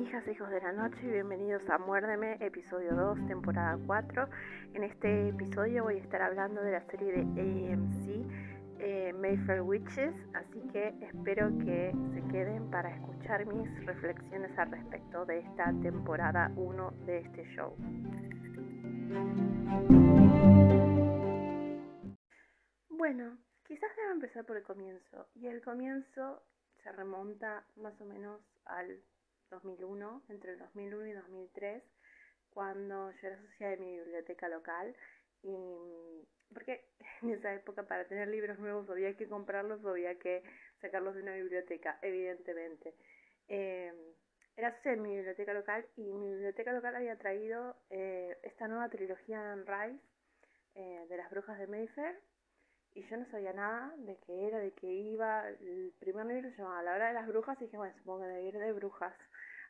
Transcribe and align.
Hijas, 0.00 0.26
hijos 0.28 0.48
de 0.48 0.62
la 0.62 0.72
noche, 0.72 1.06
bienvenidos 1.06 1.68
a 1.68 1.76
Muérdeme, 1.76 2.38
episodio 2.40 2.94
2, 2.94 3.26
temporada 3.26 3.78
4. 3.86 4.28
En 4.72 4.84
este 4.84 5.28
episodio 5.28 5.84
voy 5.84 5.96
a 5.96 6.02
estar 6.02 6.22
hablando 6.22 6.62
de 6.62 6.72
la 6.72 6.80
serie 6.86 7.12
de 7.12 7.20
AMC, 7.20 8.26
eh, 8.78 9.12
Mayfair 9.12 9.60
Witches, 9.60 10.14
así 10.32 10.58
que 10.72 10.94
espero 11.02 11.50
que 11.58 11.92
se 12.14 12.22
queden 12.32 12.70
para 12.70 12.96
escuchar 12.96 13.44
mis 13.44 13.68
reflexiones 13.84 14.58
al 14.58 14.70
respecto 14.70 15.26
de 15.26 15.40
esta 15.40 15.70
temporada 15.82 16.50
1 16.56 16.90
de 17.04 17.18
este 17.18 17.44
show. 17.54 17.76
Bueno, 22.88 23.36
quizás 23.66 23.90
deba 23.96 24.12
empezar 24.12 24.46
por 24.46 24.56
el 24.56 24.62
comienzo, 24.62 25.28
y 25.34 25.46
el 25.46 25.60
comienzo 25.60 26.42
se 26.82 26.90
remonta 26.90 27.66
más 27.76 28.00
o 28.00 28.06
menos 28.06 28.40
al 28.64 29.02
2001, 29.50 30.22
entre 30.28 30.52
el 30.52 30.58
2001 30.58 31.06
y 31.06 31.12
2003, 31.12 31.82
cuando 32.50 33.10
yo 33.12 33.28
era 33.28 33.40
socia 33.42 33.68
de 33.70 33.76
mi 33.76 33.98
biblioteca 33.98 34.48
local. 34.48 34.96
Y 35.42 36.24
porque 36.52 36.84
en 37.22 37.30
esa 37.30 37.54
época 37.54 37.86
para 37.86 38.06
tener 38.06 38.28
libros 38.28 38.58
nuevos 38.58 38.88
había 38.90 39.16
que 39.16 39.28
comprarlos 39.28 39.84
o 39.84 39.90
había 39.90 40.18
que 40.18 40.42
sacarlos 40.80 41.14
de 41.14 41.22
una 41.22 41.34
biblioteca, 41.34 41.98
evidentemente. 42.02 42.94
Eh, 43.48 43.92
era 44.56 44.74
socia 44.76 44.92
de 44.92 44.98
mi 44.98 45.16
biblioteca 45.16 45.54
local 45.54 45.86
y 45.96 46.12
mi 46.12 46.30
biblioteca 46.30 46.72
local 46.72 46.94
había 46.96 47.16
traído 47.16 47.76
eh, 47.88 48.36
esta 48.42 48.68
nueva 48.68 48.88
trilogía 48.88 49.42
de 49.42 49.48
Anne 49.48 49.64
Rice 49.64 50.04
eh, 50.74 51.06
de 51.08 51.16
las 51.16 51.30
brujas 51.30 51.58
de 51.58 51.66
Mayfair 51.66 52.20
y 52.92 53.02
yo 53.08 53.16
no 53.16 53.24
sabía 53.30 53.52
nada 53.52 53.94
de 53.98 54.18
qué 54.26 54.48
era, 54.48 54.58
de 54.58 54.72
qué 54.72 54.86
iba. 54.92 55.48
El 55.48 55.94
primer 55.98 56.26
libro 56.26 56.50
se 56.50 56.56
llamaba 56.56 56.82
La 56.82 56.94
hora 56.94 57.08
de 57.08 57.14
las 57.14 57.26
brujas 57.26 57.60
y 57.60 57.64
dije, 57.64 57.76
bueno, 57.76 57.94
supongo 57.98 58.20
que 58.20 58.26
debe 58.26 58.42
ir 58.42 58.58
de 58.58 58.72
brujas. 58.72 59.14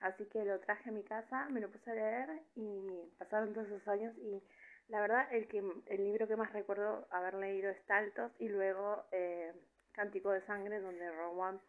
Así 0.01 0.25
que 0.27 0.45
lo 0.45 0.59
traje 0.61 0.89
a 0.89 0.93
mi 0.93 1.03
casa, 1.03 1.47
me 1.51 1.61
lo 1.61 1.71
puse 1.71 1.91
a 1.91 1.95
leer 1.95 2.41
y 2.57 3.13
pasaron 3.19 3.53
todos 3.53 3.67
esos 3.67 3.87
años 3.89 4.17
y 4.17 4.43
la 4.89 5.01
verdad 5.01 5.29
el, 5.33 5.47
que, 5.47 5.59
el 5.59 6.05
libro 6.05 6.27
que 6.27 6.37
más 6.37 6.53
recuerdo 6.53 7.07
haber 7.11 7.35
leído 7.35 7.71
es 7.71 7.85
Taltos 7.87 8.33
y 8.39 8.49
luego 8.49 9.05
eh, 9.13 9.53
Cántico 9.93 10.31
de 10.31 10.41
Sangre 10.47 10.81
donde 10.81 11.11
Rowan 11.13 11.61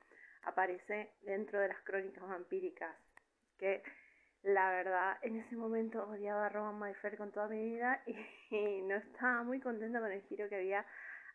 aparece 0.44 1.12
dentro 1.22 1.60
de 1.60 1.68
las 1.68 1.80
crónicas 1.82 2.28
vampíricas. 2.28 2.96
Que 3.60 3.84
la 4.44 4.72
verdad 4.72 5.18
en 5.22 5.38
ese 5.38 5.56
momento 5.56 6.08
odiaba 6.08 6.48
a 6.48 6.50
Rowan 6.50 6.80
Mayfair 6.80 7.18
con 7.18 7.32
toda 7.32 7.48
mi 7.48 7.64
vida 7.64 8.02
y 8.50 8.82
no 8.82 8.96
estaba 8.96 9.44
muy 9.44 9.60
contenta 9.60 10.00
con 10.00 10.12
el 10.12 10.22
giro 10.24 10.50
que 10.50 10.56
había 10.56 10.86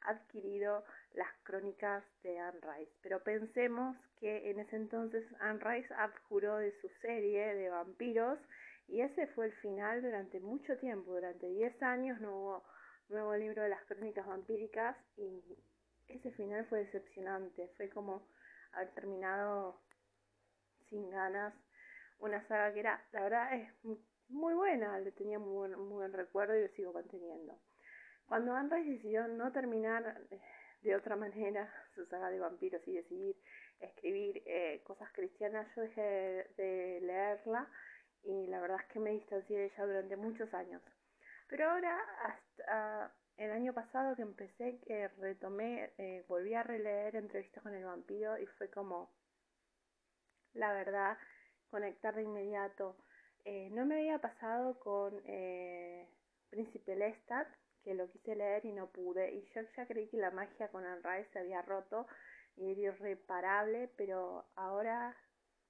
adquirido 0.06 0.84
las 1.14 1.28
crónicas 1.42 2.04
de 2.22 2.38
Anne 2.38 2.60
Rice. 2.60 2.92
Pero 3.02 3.22
pensemos 3.22 3.96
que 4.20 4.50
en 4.50 4.60
ese 4.60 4.76
entonces 4.76 5.24
Anne 5.40 5.60
Rice 5.62 5.92
abjuró 5.94 6.56
de 6.56 6.72
su 6.80 6.88
serie 7.00 7.54
de 7.54 7.68
vampiros 7.68 8.38
y 8.88 9.00
ese 9.00 9.26
fue 9.28 9.46
el 9.46 9.52
final 9.54 10.02
durante 10.02 10.40
mucho 10.40 10.76
tiempo, 10.78 11.14
durante 11.14 11.48
10 11.48 11.82
años 11.82 12.20
no 12.20 12.36
hubo 12.36 12.64
nuevo 13.08 13.36
libro 13.36 13.62
de 13.62 13.68
las 13.68 13.84
crónicas 13.84 14.26
vampíricas 14.26 14.96
y 15.16 15.42
ese 16.08 16.30
final 16.32 16.66
fue 16.66 16.80
decepcionante, 16.80 17.68
fue 17.76 17.88
como 17.88 18.26
haber 18.72 18.90
terminado 18.94 19.80
sin 20.88 21.10
ganas 21.10 21.54
una 22.18 22.46
saga 22.48 22.72
que 22.72 22.80
era, 22.80 23.04
la 23.12 23.22
verdad 23.22 23.54
es 23.54 23.68
muy 24.28 24.54
buena, 24.54 24.98
le 24.98 25.12
tenía 25.12 25.38
muy 25.38 25.52
buen, 25.52 25.78
muy 25.78 25.94
buen 25.94 26.12
recuerdo 26.12 26.56
y 26.56 26.62
lo 26.62 26.68
sigo 26.68 26.92
manteniendo. 26.92 27.58
Cuando 28.26 28.54
Anne 28.54 28.82
decidió 28.82 29.28
no 29.28 29.52
terminar 29.52 30.20
eh, 30.30 30.40
de 30.82 30.96
otra 30.96 31.16
manera 31.16 31.72
su 31.94 32.04
saga 32.06 32.28
de 32.30 32.40
vampiros 32.40 32.86
y 32.86 32.94
decidir 32.94 33.36
escribir 33.78 34.42
eh, 34.46 34.82
cosas 34.84 35.12
cristianas, 35.12 35.66
yo 35.76 35.82
dejé 35.82 36.02
de, 36.56 37.00
leerla 37.02 37.68
y 38.24 38.46
la 38.48 38.60
verdad 38.60 38.78
es 38.80 38.86
que 38.92 38.98
me 38.98 39.12
distancié 39.12 39.58
de 39.58 39.64
ella 39.66 39.86
durante 39.86 40.16
muchos 40.16 40.52
años. 40.54 40.82
Pero 41.48 41.70
ahora, 41.70 41.96
hasta 42.24 43.14
el 43.36 43.52
año 43.52 43.72
pasado 43.72 44.16
que 44.16 44.22
empecé, 44.22 44.80
que 44.80 45.06
retomé, 45.08 45.92
eh, 45.98 46.24
volví 46.26 46.54
a 46.54 46.64
releer 46.64 47.14
Entrevistas 47.14 47.62
con 47.62 47.74
el 47.74 47.84
vampiro 47.84 48.36
y 48.38 48.46
fue 48.46 48.68
como, 48.68 49.12
la 50.54 50.72
verdad, 50.72 51.16
conectar 51.70 52.16
de 52.16 52.22
inmediato. 52.22 52.96
no 53.70 53.86
me 53.86 53.96
había 53.96 54.18
pasado 54.18 54.80
con 54.80 55.22
Príncipe 56.50 56.96
Lestat, 56.96 57.46
que 57.86 57.94
lo 57.94 58.10
quise 58.10 58.34
leer 58.34 58.64
y 58.64 58.72
no 58.72 58.88
pude. 58.88 59.32
Y 59.32 59.44
yo 59.54 59.60
ya 59.76 59.86
creí 59.86 60.08
que 60.08 60.16
la 60.16 60.32
magia 60.32 60.68
con 60.72 60.84
Anne 60.84 61.24
se 61.32 61.38
había 61.38 61.62
roto 61.62 62.08
y 62.56 62.72
era 62.72 62.80
irreparable, 62.80 63.88
pero 63.96 64.44
ahora, 64.56 65.16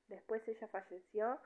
después 0.08 0.40
ella 0.48 0.66
falleció 0.68 1.38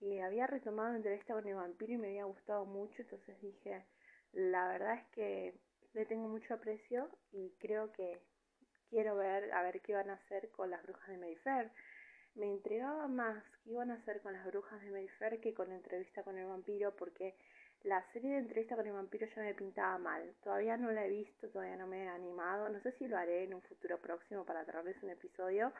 y 0.00 0.18
había 0.20 0.46
retomado 0.46 0.96
entrevista 0.96 1.34
con 1.34 1.46
el 1.46 1.56
vampiro 1.56 1.92
y 1.92 1.98
me 1.98 2.08
había 2.08 2.24
gustado 2.24 2.64
mucho, 2.64 3.02
entonces 3.02 3.38
dije, 3.42 3.84
la 4.32 4.68
verdad 4.68 4.94
es 4.94 5.06
que 5.08 5.54
le 5.92 6.06
tengo 6.06 6.28
mucho 6.28 6.54
aprecio 6.54 7.10
y 7.32 7.50
creo 7.58 7.92
que 7.92 8.18
quiero 8.88 9.16
ver 9.16 9.52
a 9.52 9.62
ver 9.64 9.82
qué 9.82 9.94
van 9.94 10.08
a 10.08 10.14
hacer 10.14 10.50
con 10.50 10.70
las 10.70 10.82
brujas 10.82 11.08
de 11.08 11.18
Mayfair. 11.18 11.70
Me 12.36 12.46
intrigaba 12.46 13.06
más 13.06 13.44
qué 13.62 13.72
iban 13.72 13.90
a 13.90 13.94
hacer 13.94 14.22
con 14.22 14.32
las 14.32 14.46
brujas 14.46 14.80
de 14.80 14.90
Mayfair 14.90 15.40
que 15.42 15.52
con 15.52 15.68
la 15.68 15.76
entrevista 15.76 16.22
con 16.22 16.38
el 16.38 16.46
vampiro 16.46 16.96
porque 16.96 17.36
la 17.86 18.02
serie 18.12 18.32
de 18.32 18.38
entrevista 18.38 18.74
con 18.74 18.86
el 18.86 18.92
vampiro 18.92 19.28
ya 19.34 19.42
me 19.42 19.54
pintaba 19.54 19.96
mal. 19.98 20.34
Todavía 20.42 20.76
no 20.76 20.90
la 20.90 21.06
he 21.06 21.08
visto, 21.08 21.48
todavía 21.48 21.76
no 21.76 21.86
me 21.86 22.04
he 22.04 22.08
animado. 22.08 22.68
No 22.68 22.80
sé 22.80 22.90
si 22.98 23.06
lo 23.06 23.16
haré 23.16 23.44
en 23.44 23.54
un 23.54 23.62
futuro 23.62 24.00
próximo 24.00 24.44
para 24.44 24.64
traerles 24.64 25.00
un 25.04 25.10
episodio. 25.10 25.72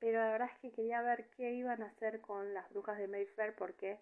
Pero 0.00 0.20
la 0.20 0.30
verdad 0.32 0.50
es 0.52 0.58
que 0.60 0.72
quería 0.72 1.02
ver 1.02 1.28
qué 1.36 1.52
iban 1.52 1.82
a 1.82 1.86
hacer 1.86 2.22
con 2.22 2.54
las 2.54 2.68
brujas 2.70 2.96
de 2.98 3.08
Mayfair 3.08 3.54
porque 3.56 4.00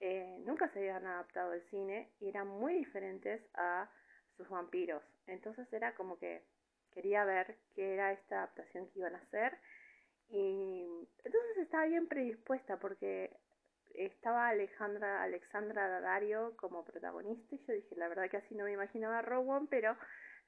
eh, 0.00 0.38
nunca 0.46 0.68
se 0.68 0.78
habían 0.78 1.04
adaptado 1.06 1.50
al 1.52 1.62
cine 1.62 2.12
y 2.20 2.28
eran 2.28 2.46
muy 2.46 2.74
diferentes 2.74 3.42
a 3.54 3.90
sus 4.36 4.48
vampiros. 4.48 5.02
Entonces 5.26 5.70
era 5.72 5.94
como 5.96 6.16
que 6.18 6.44
quería 6.92 7.24
ver 7.24 7.56
qué 7.74 7.94
era 7.94 8.12
esta 8.12 8.36
adaptación 8.36 8.88
que 8.90 9.00
iban 9.00 9.16
a 9.16 9.18
hacer. 9.18 9.58
Y 10.28 10.86
entonces 11.24 11.56
estaba 11.58 11.86
bien 11.86 12.06
predispuesta 12.06 12.78
porque 12.78 13.36
estaba 13.94 14.48
Alejandra, 14.48 15.22
Alexandra 15.22 15.88
Daddario 15.88 16.56
como 16.56 16.84
protagonista 16.84 17.54
y 17.54 17.64
yo 17.66 17.72
dije, 17.72 17.96
la 17.96 18.08
verdad 18.08 18.30
que 18.30 18.38
así 18.38 18.54
no 18.54 18.64
me 18.64 18.72
imaginaba 18.72 19.22
Rowan, 19.22 19.66
pero 19.68 19.96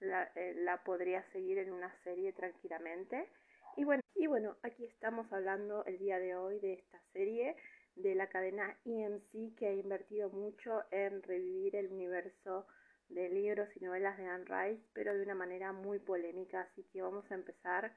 la, 0.01 0.31
eh, 0.35 0.55
la, 0.57 0.83
podría 0.85 1.23
seguir 1.33 1.59
en 1.59 1.73
una 1.73 1.95
serie 2.03 2.33
tranquilamente. 2.33 3.29
Y 3.77 3.85
bueno, 3.85 4.03
y 4.15 4.27
bueno, 4.27 4.57
aquí 4.63 4.85
estamos 4.85 5.31
hablando 5.33 5.85
el 5.85 5.99
día 5.99 6.19
de 6.19 6.35
hoy 6.35 6.59
de 6.61 6.75
esta 6.75 7.01
serie 7.13 7.57
de 7.97 8.15
la 8.15 8.29
cadena 8.29 8.77
EMC 8.85 9.57
que 9.57 9.67
ha 9.67 9.73
invertido 9.73 10.31
mucho 10.31 10.85
en 10.91 11.23
revivir 11.23 11.77
el 11.77 11.93
universo 11.93 12.67
de 13.09 13.29
libros 13.29 13.69
y 13.77 13.85
novelas 13.85 14.19
de 14.19 14.27
Anne 14.27 14.45
Rice, 14.45 14.83
pero 14.93 15.15
de 15.15 15.23
una 15.23 15.35
manera 15.35 15.73
muy 15.73 15.99
polémica, 15.99 16.63
así 16.63 16.85
que 16.93 17.03
vamos 17.03 17.31
a 17.31 17.35
empezar 17.35 17.95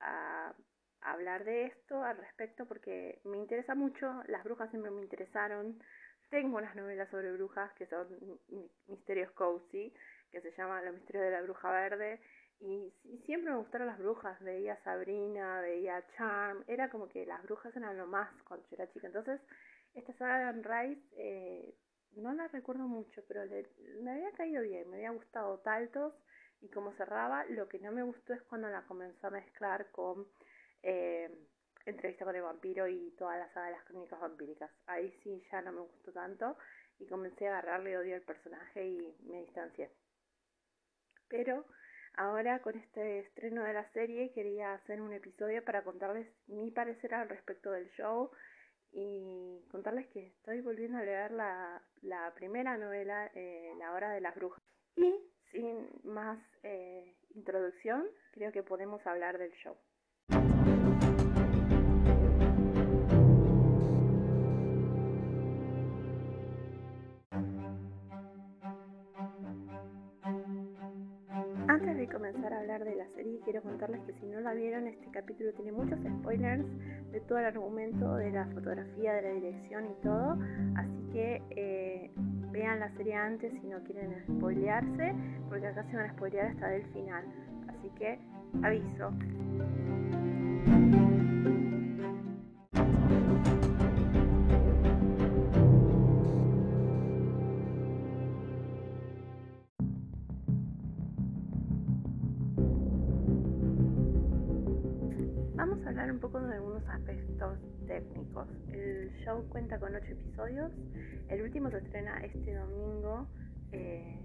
a 0.00 0.54
hablar 1.00 1.44
de 1.44 1.66
esto 1.66 2.02
al 2.02 2.16
respecto 2.16 2.66
porque 2.66 3.20
me 3.24 3.38
interesa 3.38 3.74
mucho, 3.74 4.22
las 4.26 4.44
brujas 4.44 4.70
siempre 4.70 4.90
me 4.90 5.02
interesaron, 5.02 5.78
tengo 6.30 6.58
unas 6.58 6.74
novelas 6.74 7.08
sobre 7.10 7.32
brujas 7.32 7.72
que 7.74 7.86
son 7.86 8.08
misterios 8.88 9.30
cozy, 9.32 9.92
que 10.30 10.40
se 10.40 10.52
llama 10.56 10.82
Los 10.82 10.94
misterios 10.94 11.24
de 11.24 11.30
la 11.30 11.42
bruja 11.42 11.70
verde, 11.70 12.20
y, 12.58 12.90
siempre 13.26 13.50
me 13.52 13.58
gustaron 13.58 13.86
las 13.86 13.98
brujas, 13.98 14.40
veía 14.40 14.76
Sabrina, 14.82 15.60
veía 15.60 16.04
Charm, 16.16 16.64
era 16.66 16.88
como 16.88 17.08
que 17.08 17.26
las 17.26 17.42
brujas 17.42 17.74
eran 17.76 17.98
lo 17.98 18.06
más 18.06 18.30
cuando 18.44 18.66
yo 18.68 18.76
era 18.76 18.90
chica, 18.92 19.06
entonces 19.06 19.40
esta 19.94 20.12
saga 20.14 20.38
de 20.38 20.44
Anne 20.44 20.62
Rice 20.62 21.02
eh, 21.16 21.74
no 22.16 22.32
la 22.32 22.48
recuerdo 22.48 22.86
mucho, 22.88 23.22
pero 23.28 23.42
me 24.02 24.10
había 24.10 24.32
caído 24.32 24.62
bien, 24.62 24.88
me 24.90 24.96
había 24.96 25.10
gustado. 25.10 25.58
Taltos 25.60 26.14
y 26.60 26.68
como 26.68 26.92
cerraba, 26.92 27.44
lo 27.46 27.68
que 27.68 27.78
no 27.78 27.92
me 27.92 28.02
gustó 28.02 28.32
es 28.32 28.42
cuando 28.42 28.68
la 28.68 28.82
comenzó 28.86 29.26
a 29.26 29.30
mezclar 29.30 29.90
con 29.90 30.26
eh, 30.86 31.28
entrevista 31.84 32.24
con 32.24 32.36
el 32.36 32.42
vampiro 32.42 32.86
y 32.86 33.10
toda 33.18 33.36
la 33.36 33.52
saga 33.52 33.66
de 33.66 33.72
las 33.72 33.84
crónicas 33.84 34.20
vampíricas. 34.20 34.70
Ahí 34.86 35.12
sí 35.22 35.42
ya 35.50 35.60
no 35.60 35.72
me 35.72 35.80
gustó 35.80 36.12
tanto 36.12 36.56
y 37.00 37.06
comencé 37.06 37.48
a 37.48 37.58
agarrarle 37.58 37.98
odio 37.98 38.14
al 38.14 38.22
personaje 38.22 38.86
y 38.86 39.16
me 39.24 39.40
distancié. 39.42 39.90
Pero 41.28 41.64
ahora 42.16 42.62
con 42.62 42.76
este 42.76 43.20
estreno 43.20 43.64
de 43.64 43.72
la 43.72 43.90
serie 43.92 44.32
quería 44.32 44.74
hacer 44.74 45.00
un 45.00 45.12
episodio 45.12 45.64
para 45.64 45.82
contarles 45.82 46.28
mi 46.46 46.70
parecer 46.70 47.14
al 47.14 47.28
respecto 47.28 47.72
del 47.72 47.90
show 47.90 48.30
y 48.92 49.66
contarles 49.68 50.06
que 50.08 50.28
estoy 50.28 50.60
volviendo 50.60 50.98
a 50.98 51.02
leer 51.02 51.32
la, 51.32 51.82
la 52.02 52.32
primera 52.34 52.76
novela, 52.78 53.28
eh, 53.34 53.72
La 53.78 53.92
Hora 53.92 54.12
de 54.12 54.20
las 54.20 54.36
Brujas. 54.36 54.62
Y 54.94 55.14
sin 55.50 55.88
más 56.04 56.38
eh, 56.62 57.16
introducción, 57.34 58.06
creo 58.30 58.52
que 58.52 58.62
podemos 58.62 59.04
hablar 59.04 59.36
del 59.36 59.52
show. 59.54 59.76
De 72.86 72.96
la 72.96 73.08
serie, 73.10 73.40
quiero 73.44 73.62
contarles 73.62 74.00
que 74.02 74.12
si 74.14 74.26
no 74.26 74.40
la 74.40 74.54
vieron, 74.54 74.86
este 74.86 75.10
capítulo 75.10 75.52
tiene 75.54 75.72
muchos 75.72 75.98
spoilers 75.98 76.64
de 77.12 77.20
todo 77.20 77.38
el 77.38 77.46
argumento, 77.46 78.16
de 78.16 78.30
la 78.30 78.46
fotografía, 78.46 79.14
de 79.14 79.22
la 79.22 79.30
dirección 79.30 79.86
y 79.86 80.02
todo. 80.02 80.38
Así 80.76 81.12
que 81.12 81.42
eh, 81.50 82.10
vean 82.52 82.80
la 82.80 82.90
serie 82.96 83.14
antes 83.14 83.52
si 83.60 83.66
no 83.66 83.82
quieren 83.82 84.22
spoilearse, 84.28 85.14
porque 85.48 85.66
acá 85.66 85.84
se 85.90 85.96
van 85.96 86.10
a 86.10 86.12
spoilear 86.14 86.46
hasta 86.46 86.74
el 86.74 86.86
final. 86.92 87.24
Así 87.68 87.90
que 87.98 88.18
aviso. 88.62 89.12
El 109.06 109.12
show 109.24 109.48
cuenta 109.50 109.78
con 109.78 109.94
8 109.94 110.04
episodios. 110.04 110.72
El 111.28 111.42
último 111.42 111.70
se 111.70 111.78
estrena 111.78 112.18
este 112.24 112.54
domingo 112.54 113.28
eh, 113.70 114.18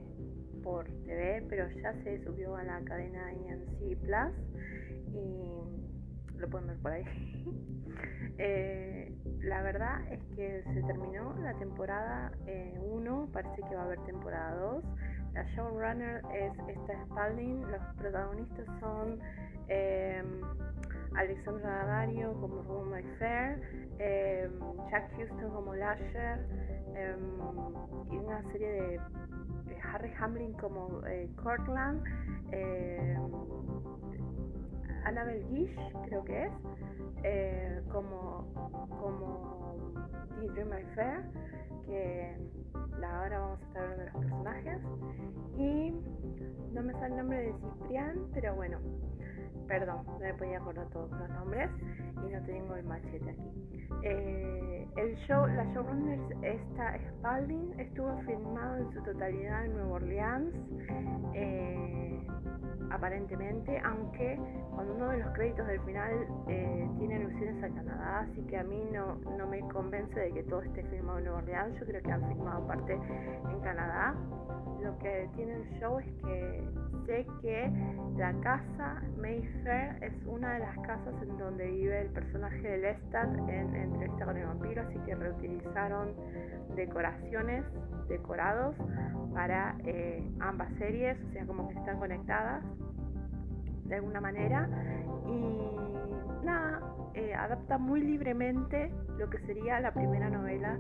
por 0.64 0.86
TV, 1.06 1.46
pero 1.48 1.70
ya 1.70 1.94
se 2.04 2.24
subió 2.24 2.56
a 2.56 2.64
la 2.64 2.82
cadena 2.82 3.32
EMC 3.32 4.00
Plus 4.00 4.34
y 5.14 6.40
lo 6.40 6.50
pueden 6.50 6.68
ver 6.68 6.78
por 6.78 6.92
ahí. 6.94 7.04
eh, 8.40 9.14
la 9.42 9.62
verdad 9.62 10.02
es 10.12 10.24
que 10.36 10.64
se 10.74 10.82
terminó 10.82 11.36
la 11.38 11.54
temporada 11.60 12.32
1, 12.82 13.24
eh, 13.24 13.30
parece 13.32 13.62
que 13.70 13.76
va 13.76 13.84
a 13.84 13.86
haber 13.86 14.04
temporada 14.06 14.56
2. 14.56 14.84
La 15.34 15.44
showrunner 15.56 16.24
es 16.34 16.54
esta 16.68 17.06
Spalding, 17.06 17.70
los 17.70 17.82
protagonistas 17.98 18.66
son 18.80 19.20
Alexandra 21.16 21.70
Daddario 21.70 22.34
como 22.40 22.62
Room 22.64 22.92
My 22.92 23.04
Fair, 23.20 23.62
em, 24.00 24.52
Jack 24.90 25.12
Houston 25.18 25.52
como 25.52 25.76
Lasher 25.76 26.46
em, 26.96 28.12
y 28.12 28.18
una 28.18 28.42
serie 28.52 28.70
de, 28.70 29.00
Harry 29.84 30.14
Hamlin 30.20 30.54
como 30.54 31.06
eh, 31.06 31.30
Cortland, 31.42 32.02
em, 32.52 33.18
Annabelle 35.06 35.44
Gish 35.50 35.76
creo 36.06 36.24
que 36.24 36.46
es, 36.46 36.52
eh, 37.24 37.82
como, 37.92 38.54
como 39.02 39.92
Dream 40.40 40.70
My 40.70 40.84
Fair, 40.96 41.24
que 41.86 42.36
ahora 43.04 43.40
vamos 43.40 43.62
a 43.62 43.66
estar 43.66 43.84
hablando 43.84 44.04
de 44.04 44.12
los 44.12 44.22
personajes. 44.22 44.78
Y 45.58 45.92
no 46.74 46.84
me 46.84 46.94
sale 46.94 47.08
el 47.08 47.18
nombre 47.18 47.38
de 47.42 47.54
Ciprián, 47.54 48.28
pero 48.34 48.56
bueno, 48.56 48.80
perdón, 49.68 50.06
no 50.06 50.20
me 50.20 50.34
podía 50.34 50.58
acordar 50.58 50.88
todos 50.90 51.12
los 51.12 51.30
nombres 51.30 51.70
y 52.26 52.30
no 52.30 52.42
tengo 52.44 52.76
el 52.76 52.86
machete 52.86 53.30
aquí. 53.30 53.88
Eh, 54.04 54.88
el 54.98 55.16
show, 55.28 55.46
la 55.48 55.64
showrunner 55.74 56.20
esta 56.42 56.98
Spalding 57.10 57.80
estuvo 57.80 58.18
filmado 58.24 58.78
en 58.78 58.92
su 58.94 59.04
totalidad 59.04 59.66
en 59.66 59.74
Nueva 59.74 59.94
Orleans, 59.94 60.56
eh, 61.34 62.26
aparentemente, 62.90 63.80
aunque 63.86 64.40
cuando 64.74 64.96
uno 64.96 65.10
de 65.10 65.20
los 65.20 65.34
créditos 65.34 65.68
del 65.68 65.80
final 65.82 66.28
eh, 66.48 66.90
tiene 66.98 67.16
alusiones 67.16 67.64
a 67.64 67.70
Canadá, 67.70 68.20
así 68.22 68.42
que 68.44 68.58
a 68.58 68.64
mí 68.64 68.84
no, 68.92 69.16
no 69.38 69.48
me 69.48 69.60
convence 69.70 70.20
de 70.20 70.32
que 70.34 70.44
todo 70.44 70.62
esté 70.62 70.84
filmado 70.86 71.20
en 71.20 71.26
Nueva 71.26 71.40
Orleans, 71.40 71.80
yo 71.80 71.86
creo 71.86 72.02
que 72.02 72.12
han 72.12 72.28
filmado 72.28 72.68
parte 72.68 72.94
en 72.94 73.60
Canadá. 73.62 74.16
Lo 74.82 74.98
que 75.00 75.30
tiene 75.36 75.54
el 75.56 75.80
show 75.80 76.00
es 76.00 76.06
que 76.24 76.64
sé 77.06 77.28
que 77.42 77.72
la 78.18 78.34
casa 78.42 79.02
Mayfair 79.18 80.02
es 80.02 80.14
una 80.26 80.54
de 80.54 80.60
las 80.60 80.78
casas 80.80 81.14
en 81.22 81.38
donde 81.38 81.68
vive 81.68 82.02
el 82.02 82.10
personaje 82.10 82.62
de 82.62 82.78
Lestat 82.80 83.38
en 83.50 83.76
Entrevista 83.76 84.26
con 84.26 84.38
el 84.38 84.46
vampiro, 84.46 84.82
así 84.82 84.98
que 85.06 85.16
reutilizaron 85.16 86.16
decoraciones, 86.76 87.64
decorados 88.08 88.76
para 89.34 89.76
eh, 89.86 90.24
ambas 90.40 90.70
series, 90.78 91.18
o 91.30 91.32
sea, 91.34 91.46
como 91.46 91.68
que 91.70 91.76
están 91.76 92.00
conectadas 92.00 92.64
de 93.92 93.98
alguna 93.98 94.22
manera 94.22 94.70
y 95.28 96.46
nada, 96.46 96.82
eh, 97.14 97.34
adapta 97.36 97.78
muy 97.78 98.00
libremente 98.02 98.90
lo 99.18 99.30
que 99.30 99.38
sería 99.40 99.82
la 99.82 99.94
primera 99.94 100.30
novela 100.30 100.80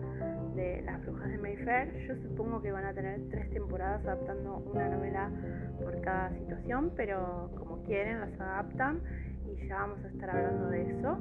de 0.55 0.81
Las 0.83 1.01
Brujas 1.05 1.29
de 1.29 1.37
Mayfair. 1.37 2.07
Yo 2.07 2.15
supongo 2.29 2.61
que 2.61 2.71
van 2.71 2.85
a 2.85 2.93
tener 2.93 3.19
tres 3.29 3.49
temporadas 3.51 4.01
adaptando 4.05 4.59
una 4.59 4.87
novela 4.87 5.29
por 5.83 5.99
cada 6.01 6.29
situación, 6.37 6.93
pero 6.95 7.51
como 7.57 7.83
quieren 7.83 8.21
las 8.21 8.39
adaptan 8.39 9.01
y 9.45 9.67
ya 9.67 9.75
vamos 9.75 9.99
a 10.05 10.07
estar 10.07 10.29
hablando 10.29 10.69
de 10.69 10.97
eso. 10.97 11.17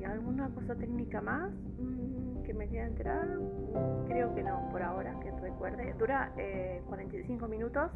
¿Y 0.00 0.04
alguna 0.04 0.48
cosa 0.54 0.74
técnica 0.76 1.20
más 1.20 1.52
mm, 1.78 2.25
que 2.46 2.54
me 2.54 2.68
quede 2.68 2.82
enterar? 2.82 3.26
Creo 4.06 4.32
que 4.34 4.42
no, 4.42 4.68
por 4.70 4.82
ahora, 4.82 5.18
que 5.20 5.32
recuerde. 5.32 5.92
Dura 5.98 6.32
45 6.86 7.44
eh, 7.44 7.48
minutos. 7.48 7.90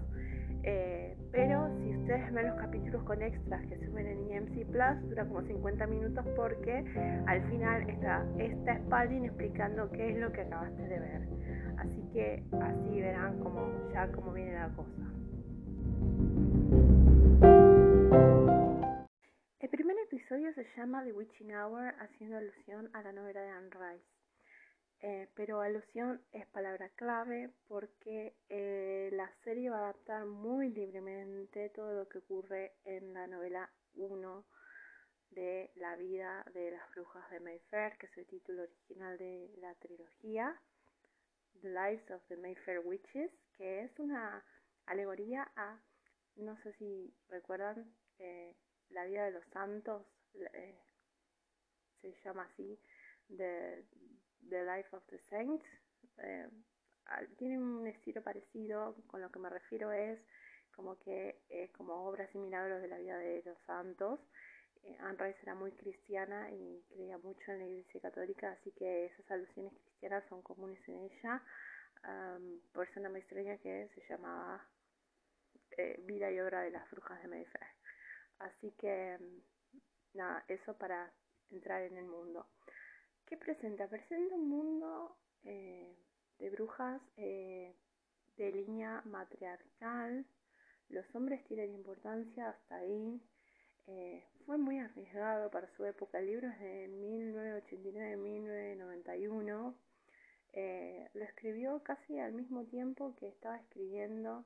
Eh, 0.62 1.17
pero 1.32 1.70
si 1.79 1.97
ustedes 1.97 2.31
ven 2.35 2.49
los 2.49 2.56
capítulos 2.56 3.02
con 3.05 3.23
extras 3.23 3.64
que 3.67 3.79
suben 3.79 4.06
en 4.06 4.31
EMC 4.31 4.67
Plus, 4.67 5.08
dura 5.08 5.25
como 5.25 5.41
50 5.43 5.87
minutos 5.87 6.26
porque 6.37 6.85
al 7.26 7.43
final 7.49 7.88
está, 7.88 8.26
está 8.37 8.76
Spalding 8.76 9.25
explicando 9.25 9.91
qué 9.91 10.11
es 10.11 10.19
lo 10.19 10.31
que 10.32 10.43
acabaste 10.43 10.82
de 10.82 11.00
ver. 11.00 11.29
Así 11.79 12.02
que 12.12 12.43
así 12.61 13.00
verán 13.00 13.38
como, 13.38 13.88
ya 13.94 14.11
cómo 14.12 14.32
viene 14.32 14.52
la 14.52 14.69
cosa. 14.69 14.91
El 19.61 19.69
primer 19.70 19.97
episodio 20.05 20.52
se 20.52 20.67
llama 20.76 21.05
The 21.05 21.12
Witching 21.12 21.55
Hour, 21.55 21.94
haciendo 22.00 22.37
alusión 22.37 22.91
a 22.93 23.02
la 23.02 23.12
novela 23.12 23.41
de 23.41 23.49
Anne 23.49 23.70
Rice. 23.70 24.19
Eh, 25.02 25.29
pero 25.35 25.62
alusión 25.62 26.20
es 26.31 26.47
palabra 26.49 26.91
clave 26.91 27.50
porque 27.69 28.35
eh, 28.50 29.08
la 29.14 29.32
serie 29.44 29.70
va 29.70 29.79
a 29.79 29.82
adaptar 29.85 30.26
muy 30.26 30.69
libremente 30.69 31.70
todo 31.70 31.94
lo 31.94 32.06
que 32.06 32.19
ocurre 32.19 32.75
en 32.85 33.14
la 33.14 33.26
novela 33.26 33.70
1 33.94 34.44
de 35.31 35.70
La 35.76 35.97
vida 35.97 36.44
de 36.52 36.73
las 36.73 36.91
brujas 36.91 37.31
de 37.31 37.41
Mayfair, 37.41 37.97
que 37.97 38.06
es 38.06 38.19
el 38.19 38.26
título 38.26 38.64
original 38.64 39.17
de 39.17 39.50
la 39.58 39.75
trilogía, 39.76 40.61
The 41.62 41.69
Lives 41.69 42.11
of 42.11 42.23
the 42.29 42.37
Mayfair 42.37 42.81
Witches, 42.85 43.31
que 43.56 43.85
es 43.85 43.99
una 43.99 44.44
alegoría 44.85 45.50
a, 45.56 45.81
no 46.37 46.58
sé 46.58 46.75
si 46.75 47.14
recuerdan, 47.31 47.91
eh, 48.19 48.55
la 48.91 49.06
vida 49.06 49.25
de 49.25 49.31
los 49.31 49.47
santos, 49.47 50.05
se 52.02 52.12
llama 52.23 52.42
así, 52.52 52.78
de, 53.28 53.85
The 54.49 54.64
Life 54.64 54.94
of 54.97 55.02
the 55.06 55.18
Saints. 55.28 55.64
Eh, 56.18 56.49
tiene 57.37 57.59
un 57.59 57.87
estilo 57.87 58.23
parecido, 58.23 58.97
con 59.06 59.20
lo 59.20 59.30
que 59.30 59.38
me 59.38 59.50
refiero 59.50 59.90
es 59.92 60.18
como 60.75 60.99
que 61.00 61.42
es 61.49 61.70
como 61.73 62.06
obras 62.09 62.32
y 62.35 62.38
milagros 62.38 62.80
de 62.80 62.88
la 62.88 62.99
vida 62.99 63.18
de 63.18 63.42
los 63.44 63.59
santos. 63.66 64.20
Eh, 64.82 64.97
Anne 65.00 65.18
Rice 65.18 65.40
era 65.42 65.54
muy 65.54 65.73
cristiana 65.73 66.50
y 66.50 66.82
creía 66.88 67.18
mucho 67.18 67.52
en 67.52 67.59
la 67.59 67.66
iglesia 67.66 68.00
católica, 68.00 68.52
así 68.52 68.73
que 68.73 69.06
esas 69.06 69.30
alusiones 69.30 69.73
cristianas 69.75 70.25
son 70.28 70.42
comunes 70.42 70.80
en 70.88 70.99
ella. 70.99 71.42
por 72.73 72.88
eso 72.88 73.00
no 73.00 73.11
me 73.11 73.18
extraña 73.18 73.59
que 73.59 73.90
se 73.94 74.02
llamaba 74.09 74.66
eh, 75.76 76.00
Vida 76.06 76.30
y 76.30 76.40
obra 76.40 76.62
de 76.62 76.70
las 76.70 76.90
brujas 76.90 77.20
de 77.23 77.28
Mayfair. 77.28 77.66
Así 78.38 78.73
que, 78.78 79.18
nada, 80.14 80.44
eso 80.49 80.76
para 80.78 81.12
entrar 81.50 81.82
en 81.82 81.97
el 81.99 82.06
mundo. 82.06 82.47
¿Qué 83.30 83.37
presenta? 83.37 83.87
Presenta 83.87 84.34
un 84.34 84.49
mundo 84.49 85.16
eh, 85.44 85.94
de 86.40 86.50
brujas 86.50 87.00
eh, 87.16 87.76
de 88.37 88.50
línea 88.50 89.02
matriarcal. 89.04 90.26
Los 90.88 91.06
hombres 91.14 91.44
tienen 91.44 91.72
importancia 91.72 92.50
hasta 92.50 92.78
ahí. 92.78 93.22
Eh, 93.87 94.25
fue 94.46 94.58
muy 94.58 94.80
arriesgado 94.80 95.49
para 95.49 95.68
su 95.76 95.84
época. 95.84 96.18
El 96.18 96.26
libro 96.26 96.49
es 96.49 96.58
de 96.58 96.88
1989-1991. 96.88 99.75
lo 101.14 101.25
escribió 101.25 101.84
casi 101.84 102.18
al 102.18 102.32
mismo 102.32 102.64
tiempo 102.64 103.14
que 103.14 103.28
estaba 103.28 103.58
escribiendo 103.58 104.44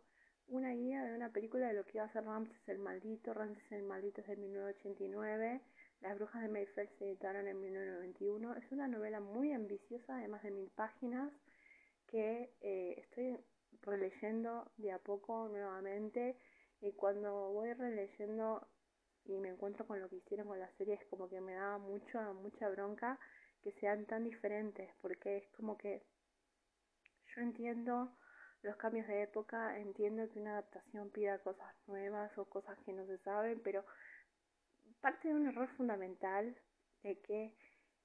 una 0.48 0.74
guía 0.74 1.02
de 1.04 1.14
una 1.14 1.30
película 1.30 1.68
de 1.68 1.72
lo 1.72 1.86
que 1.86 1.96
iba 1.96 2.04
a 2.04 2.12
ser 2.12 2.26
Ramses 2.26 2.68
el 2.68 2.80
Maldito. 2.80 3.32
Ramses 3.32 3.72
el 3.72 3.84
Maldito 3.84 4.20
es 4.20 4.26
de 4.26 4.36
1989 4.36 5.62
las 6.04 6.16
Brujas 6.16 6.42
de 6.42 6.49
Mayfair 6.49 6.90
se 6.99 7.06
editaron 7.06 7.49
en 7.49 7.58
1991. 7.58 8.56
Es 8.56 8.70
una 8.70 8.87
novela 8.87 9.20
muy 9.20 9.52
ambiciosa, 9.52 10.18
de 10.18 10.28
más 10.28 10.42
de 10.42 10.50
mil 10.50 10.70
páginas, 10.76 11.32
que 12.06 12.52
eh, 12.61 12.94
estoy 12.99 13.38
releyendo 13.80 14.70
de 14.76 14.92
a 14.92 14.99
poco 14.99 15.49
nuevamente. 15.49 16.37
Y 16.82 16.92
cuando 16.92 17.52
voy 17.52 17.73
releyendo 17.73 18.68
y 19.25 19.38
me 19.38 19.49
encuentro 19.49 19.87
con 19.87 19.99
lo 19.99 20.11
que 20.11 20.16
hicieron 20.16 20.46
con 20.46 20.61
la 20.61 20.70
serie, 20.76 20.92
es 20.92 21.04
como 21.06 21.30
que 21.30 21.40
me 21.40 21.54
da 21.54 21.78
mucho, 21.78 22.34
mucha 22.34 22.68
bronca 22.68 23.18
que 23.62 23.73
sean 23.80 24.04
tan 24.04 24.25
diferentes, 24.25 24.90
porque 25.00 25.38
es 25.38 25.49
como 25.56 25.78
que 25.78 26.02
yo 27.34 27.40
entiendo 27.40 28.14
los 28.61 28.76
cambios 28.76 29.06
de 29.06 29.23
época, 29.23 29.78
entiendo 29.78 30.28
que 30.28 30.38
una 30.38 30.52
adaptación 30.52 31.08
pida 31.11 31.38
cosas 31.38 31.75
nuevas 31.87 32.37
o 32.37 32.44
cosas 32.44 32.78
que 32.84 32.92
no 32.92 33.06
se 33.06 33.16
saben, 33.20 33.62
pero 33.64 33.87
parte 35.04 35.28
de 35.28 35.34
un 35.34 35.46
error 35.46 35.68
fundamental 35.76 36.56
de 37.02 37.18
que 37.20 37.52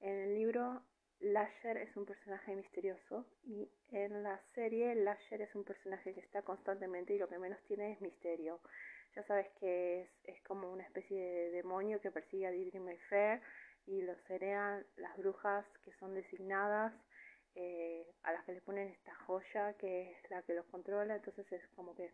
en 0.02 0.16
el 0.16 0.36
libro 0.36 0.84
Lasher 1.22 1.78
es 1.78 1.96
un 1.96 2.06
personaje 2.06 2.54
misterioso 2.54 3.26
y 3.46 3.72
en 3.94 4.22
la 4.22 4.38
serie 4.54 4.94
Lasher 4.96 5.42
es 5.42 5.56
un 5.56 5.64
personaje 5.64 6.14
que 6.14 6.20
está 6.20 6.42
constantemente 6.42 7.14
y 7.14 7.18
lo 7.18 7.30
que 7.30 7.40
menos 7.40 7.58
tiene 7.70 7.94
es 7.94 8.02
misterio. 8.02 8.60
Ya 9.16 9.24
sabes 9.24 9.48
que 9.62 10.02
es, 10.02 10.10
es 10.26 10.42
como 10.42 10.70
una 10.74 10.84
especie 10.84 11.18
de 11.18 11.52
demonio 11.52 12.02
que 12.02 12.12
persigue 12.12 12.48
a 12.48 12.52
Didrik 12.52 12.82
Mayfair 12.82 13.42
y 13.88 14.02
lo 14.02 14.14
heredan 14.28 14.86
las 14.98 15.16
brujas 15.16 15.66
que 15.86 15.94
son 16.00 16.14
designadas 16.14 16.94
eh, 17.56 18.06
a 18.24 18.34
las 18.34 18.44
que 18.44 18.52
le 18.52 18.62
ponen 18.62 18.90
esta 18.90 19.16
joya 19.26 19.74
que 19.78 20.12
es 20.12 20.30
la 20.30 20.42
que 20.42 20.54
los 20.54 20.66
controla, 20.66 21.16
entonces 21.16 21.50
es 21.50 21.66
como 21.78 21.96
que 21.96 22.12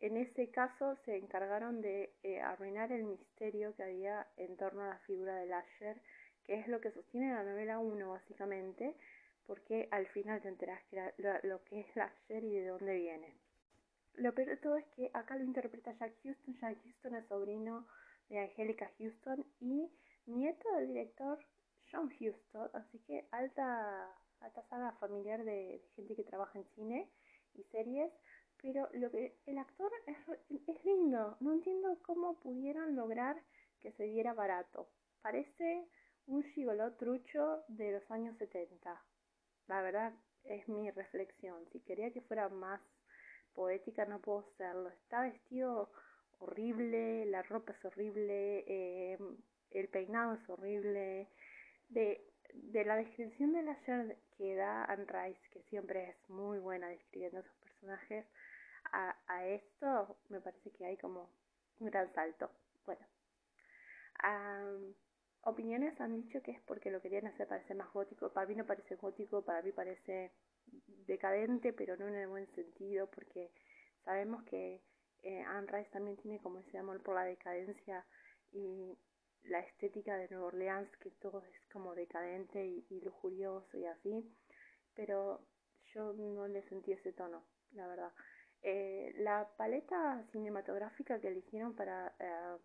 en 0.00 0.16
ese 0.16 0.50
caso 0.50 0.96
se 1.04 1.16
encargaron 1.16 1.80
de 1.80 2.12
eh, 2.22 2.40
arruinar 2.40 2.92
el 2.92 3.04
misterio 3.04 3.74
que 3.74 3.82
había 3.82 4.26
en 4.36 4.56
torno 4.56 4.82
a 4.82 4.88
la 4.88 4.98
figura 5.00 5.36
de 5.36 5.46
Lasher, 5.46 6.00
que 6.44 6.54
es 6.54 6.68
lo 6.68 6.80
que 6.80 6.92
sostiene 6.92 7.32
la 7.32 7.42
novela 7.42 7.78
1 7.78 8.08
básicamente, 8.08 8.94
porque 9.46 9.88
al 9.90 10.06
final 10.08 10.40
te 10.40 10.48
enteras 10.48 10.82
que 10.90 11.12
lo, 11.42 11.64
que 11.64 11.80
es 11.80 11.96
Lasher 11.96 12.44
y 12.44 12.50
de 12.50 12.66
dónde 12.68 12.94
viene. 12.94 13.34
Lo 14.14 14.34
peor 14.34 14.48
de 14.48 14.56
todo 14.56 14.76
es 14.76 14.86
que 14.96 15.10
acá 15.14 15.36
lo 15.36 15.44
interpreta 15.44 15.92
Jack 15.92 16.12
Houston. 16.22 16.56
Jack 16.60 16.78
Houston 16.82 17.14
es 17.14 17.26
sobrino 17.26 17.86
de 18.28 18.38
Angélica 18.40 18.90
Houston 18.98 19.44
y 19.60 19.90
nieto 20.26 20.70
del 20.72 20.88
director 20.88 21.38
John 21.90 22.12
Huston, 22.20 22.70
así 22.74 22.98
que 23.00 23.26
alta, 23.30 24.10
alta 24.40 24.62
saga 24.68 24.92
familiar 24.92 25.44
de, 25.44 25.82
gente 25.96 26.14
que 26.14 26.24
trabaja 26.24 26.58
en 26.58 26.66
cine 26.74 27.08
y 27.54 27.62
series, 27.64 28.12
pero 28.60 28.88
lo 28.92 29.10
que 29.10 29.36
el 29.46 29.58
actor 29.58 29.90
es, 30.06 30.16
es 30.66 30.84
lindo, 30.84 31.36
no 31.40 31.52
entiendo 31.52 31.98
cómo 32.02 32.38
pudieron 32.40 32.96
lograr 32.96 33.42
que 33.80 33.92
se 33.92 34.06
viera 34.06 34.34
barato. 34.34 34.88
Parece 35.22 35.86
un 36.26 36.42
gigoló 36.42 36.92
trucho 36.94 37.62
de 37.68 37.92
los 37.92 38.10
años 38.10 38.36
70. 38.38 39.02
La 39.66 39.82
verdad 39.82 40.12
es 40.44 40.68
mi 40.68 40.90
reflexión. 40.90 41.64
Si 41.72 41.80
quería 41.80 42.12
que 42.12 42.20
fuera 42.20 42.48
más 42.48 42.80
poética 43.54 44.04
no 44.06 44.20
puedo 44.20 44.44
serlo. 44.56 44.88
Está 44.88 45.22
vestido 45.22 45.90
horrible, 46.38 47.26
la 47.26 47.42
ropa 47.42 47.72
es 47.72 47.84
horrible, 47.84 48.64
eh, 48.68 49.18
el 49.72 49.88
peinado 49.88 50.34
es 50.34 50.48
horrible, 50.48 51.28
de, 51.88 52.24
de 52.52 52.84
la 52.84 52.96
descripción 52.96 53.52
de 53.52 53.62
la 53.62 53.76
que 54.36 54.54
da 54.54 54.84
Anne 54.84 55.06
Rice, 55.06 55.40
que 55.50 55.62
siempre 55.64 56.10
es 56.10 56.30
muy 56.30 56.60
buena 56.60 56.88
describiendo 56.88 57.42
sus 57.42 57.56
personajes, 57.56 58.26
a, 58.92 59.16
a 59.26 59.46
esto 59.46 60.18
me 60.28 60.40
parece 60.40 60.70
que 60.72 60.84
hay 60.86 60.96
como 60.96 61.30
un 61.80 61.90
gran 61.90 62.12
salto. 62.14 62.50
Bueno, 62.86 63.06
opiniones 65.42 66.00
han 66.00 66.14
dicho 66.14 66.42
que 66.42 66.52
es 66.52 66.60
porque 66.62 66.90
lo 66.90 67.00
querían 67.00 67.26
hacer 67.26 67.46
parecer 67.46 67.76
más 67.76 67.92
gótico. 67.92 68.32
Para 68.32 68.46
mí 68.46 68.54
no 68.54 68.66
parece 68.66 68.96
gótico, 68.96 69.42
para 69.42 69.62
mí 69.62 69.72
parece 69.72 70.32
decadente, 71.06 71.72
pero 71.72 71.96
no 71.96 72.08
en 72.08 72.16
el 72.16 72.28
buen 72.28 72.46
sentido, 72.54 73.08
porque 73.10 73.50
sabemos 74.04 74.42
que 74.44 74.82
eh, 75.22 75.42
Anne 75.42 75.66
Rice 75.66 75.90
también 75.90 76.16
tiene 76.18 76.40
como 76.40 76.58
ese 76.60 76.78
amor 76.78 77.02
por 77.02 77.14
la 77.14 77.24
decadencia 77.24 78.04
y 78.52 78.96
la 79.44 79.60
estética 79.60 80.16
de 80.16 80.28
Nueva 80.28 80.46
Orleans, 80.46 80.96
que 80.98 81.10
todo 81.12 81.42
es 81.44 81.60
como 81.72 81.94
decadente 81.94 82.64
y, 82.64 83.00
lujurioso 83.00 83.76
y 83.76 83.86
así, 83.86 84.30
pero 84.94 85.40
yo 85.94 86.12
no 86.12 86.46
le 86.48 86.62
sentí 86.68 86.92
ese 86.92 87.12
tono, 87.12 87.44
la 87.72 87.86
verdad. 87.86 88.12
Eh, 88.62 89.14
la 89.18 89.48
paleta 89.56 90.24
cinematográfica 90.32 91.20
que 91.20 91.28
eligieron 91.28 91.74
para 91.74 92.14
eh, 92.18 92.56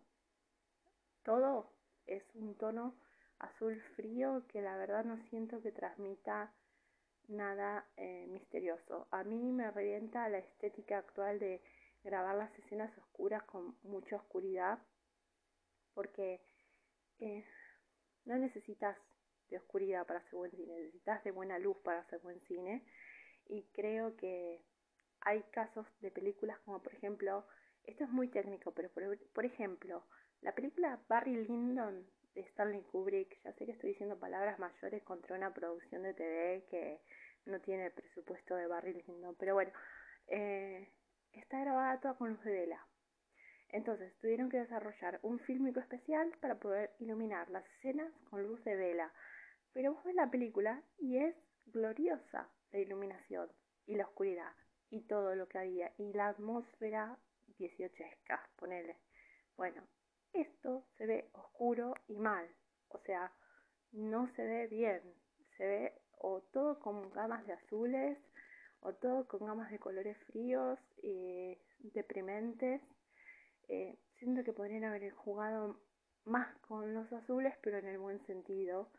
todo 1.22 1.70
es 2.06 2.22
un 2.34 2.56
tono 2.56 2.96
azul 3.38 3.80
frío 3.96 4.44
que 4.48 4.60
la 4.60 4.76
verdad 4.76 5.04
no 5.04 5.16
siento 5.28 5.62
que 5.62 5.70
transmita 5.70 6.52
nada 7.28 7.86
eh, 7.96 8.26
misterioso. 8.28 9.06
A 9.10 9.22
mí 9.24 9.52
me 9.52 9.70
revienta 9.70 10.28
la 10.28 10.38
estética 10.38 10.98
actual 10.98 11.38
de 11.38 11.62
grabar 12.02 12.34
las 12.36 12.58
escenas 12.58 12.96
oscuras 12.98 13.42
con 13.44 13.76
mucha 13.82 14.16
oscuridad 14.16 14.78
porque 15.94 16.40
no 18.24 18.36
necesitas 18.36 18.98
de 19.48 19.56
oscuridad 19.58 20.06
para 20.06 20.18
hacer 20.18 20.34
buen 20.34 20.50
cine, 20.50 20.74
necesitas 20.74 21.22
de 21.24 21.30
buena 21.30 21.58
luz 21.58 21.76
para 21.78 22.00
hacer 22.00 22.18
buen 22.20 22.40
cine. 22.42 22.84
Y 23.46 23.62
creo 23.72 24.16
que 24.16 24.62
hay 25.24 25.42
casos 25.50 25.86
de 26.00 26.10
películas 26.10 26.58
como 26.60 26.82
por 26.82 26.94
ejemplo, 26.94 27.44
esto 27.84 28.04
es 28.04 28.10
muy 28.10 28.28
técnico, 28.28 28.72
pero 28.72 28.90
por, 28.90 29.44
ejemplo, 29.44 30.04
la 30.40 30.54
película 30.54 31.00
Barry 31.08 31.44
Lyndon 31.44 32.06
de 32.34 32.42
Stanley 32.42 32.82
Kubrick, 32.82 33.42
ya 33.42 33.52
sé 33.52 33.66
que 33.66 33.72
estoy 33.72 33.90
diciendo 33.90 34.18
palabras 34.18 34.58
mayores 34.58 35.02
contra 35.02 35.36
una 35.36 35.52
producción 35.52 36.02
de 36.02 36.14
TV 36.14 36.64
que 36.70 37.00
no 37.46 37.60
tiene 37.60 37.86
el 37.86 37.92
presupuesto 37.92 38.54
de 38.54 38.66
Barry 38.66 39.02
Lyndon, 39.06 39.34
pero 39.38 39.54
bueno, 39.54 39.72
eh, 40.28 40.88
está 41.32 41.60
grabada 41.60 42.00
toda 42.00 42.14
con 42.14 42.30
luz 42.30 42.44
de 42.44 42.52
vela. 42.52 42.86
Entonces 43.68 44.16
tuvieron 44.20 44.48
que 44.50 44.58
desarrollar 44.58 45.18
un 45.22 45.40
fílmico 45.40 45.80
especial 45.80 46.30
para 46.40 46.58
poder 46.58 46.92
iluminar 47.00 47.50
las 47.50 47.66
escenas 47.76 48.12
con 48.30 48.42
luz 48.46 48.62
de 48.64 48.76
vela. 48.76 49.12
Pero 49.72 49.94
vos 49.94 50.04
ves 50.04 50.14
la 50.14 50.30
película 50.30 50.82
y 50.98 51.18
es 51.18 51.34
gloriosa 51.66 52.48
la 52.72 52.78
iluminación 52.78 53.50
y 53.86 53.96
la 53.96 54.04
oscuridad 54.04 54.52
y 54.94 55.00
todo 55.02 55.34
lo 55.34 55.48
que 55.48 55.58
había 55.58 55.92
y 55.98 56.12
la 56.12 56.28
atmósfera 56.28 57.18
18esca, 57.58 58.40
ponele. 58.56 58.96
Bueno, 59.56 59.82
esto 60.32 60.84
se 60.96 61.06
ve 61.06 61.30
oscuro 61.32 61.94
y 62.08 62.18
mal, 62.18 62.48
o 62.88 62.98
sea, 63.00 63.32
no 63.92 64.28
se 64.34 64.44
ve 64.44 64.66
bien, 64.66 65.02
se 65.56 65.66
ve 65.66 65.92
o 66.18 66.40
todo 66.52 66.80
con 66.80 67.10
gamas 67.10 67.46
de 67.46 67.52
azules 67.52 68.18
o 68.80 68.94
todo 68.94 69.26
con 69.26 69.46
gamas 69.46 69.70
de 69.70 69.78
colores 69.78 70.16
fríos 70.26 70.78
y 71.02 71.58
deprimentes 71.92 72.80
eh, 73.68 73.96
siento 74.18 74.44
que 74.44 74.52
podrían 74.52 74.84
haber 74.84 75.10
jugado 75.12 75.80
más 76.24 76.54
con 76.60 76.94
los 76.94 77.10
azules, 77.12 77.54
pero 77.62 77.78
en 77.78 77.86
el 77.86 77.98
buen 77.98 78.24
sentido. 78.26 78.90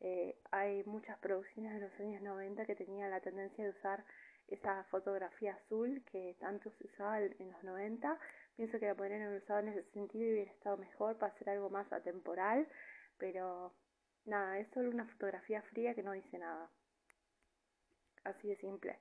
Eh, 0.00 0.38
hay 0.50 0.82
muchas 0.84 1.18
producciones 1.18 1.74
de 1.74 1.80
los 1.80 2.00
años 2.00 2.22
90 2.22 2.66
que 2.66 2.74
tenían 2.74 3.10
la 3.10 3.20
tendencia 3.20 3.64
de 3.64 3.70
usar 3.70 4.04
esa 4.48 4.84
fotografía 4.84 5.54
azul 5.54 6.04
que 6.10 6.36
tanto 6.38 6.70
se 6.72 6.86
usaba 6.86 7.20
en 7.20 7.50
los 7.50 7.64
90. 7.64 8.18
Pienso 8.56 8.78
que 8.78 8.86
la 8.86 8.94
podrían 8.94 9.22
haber 9.22 9.42
usado 9.42 9.60
en 9.60 9.68
ese 9.68 9.82
sentido 9.90 10.24
y 10.24 10.32
hubiera 10.32 10.50
estado 10.52 10.76
mejor 10.76 11.18
para 11.18 11.32
hacer 11.32 11.50
algo 11.50 11.70
más 11.70 11.92
atemporal, 11.92 12.68
pero 13.18 13.74
nada, 14.24 14.58
es 14.58 14.68
solo 14.72 14.90
una 14.90 15.06
fotografía 15.06 15.62
fría 15.62 15.94
que 15.94 16.02
no 16.02 16.12
dice 16.12 16.38
nada. 16.38 16.70
Así 18.24 18.48
de 18.48 18.56
simple. 18.56 18.98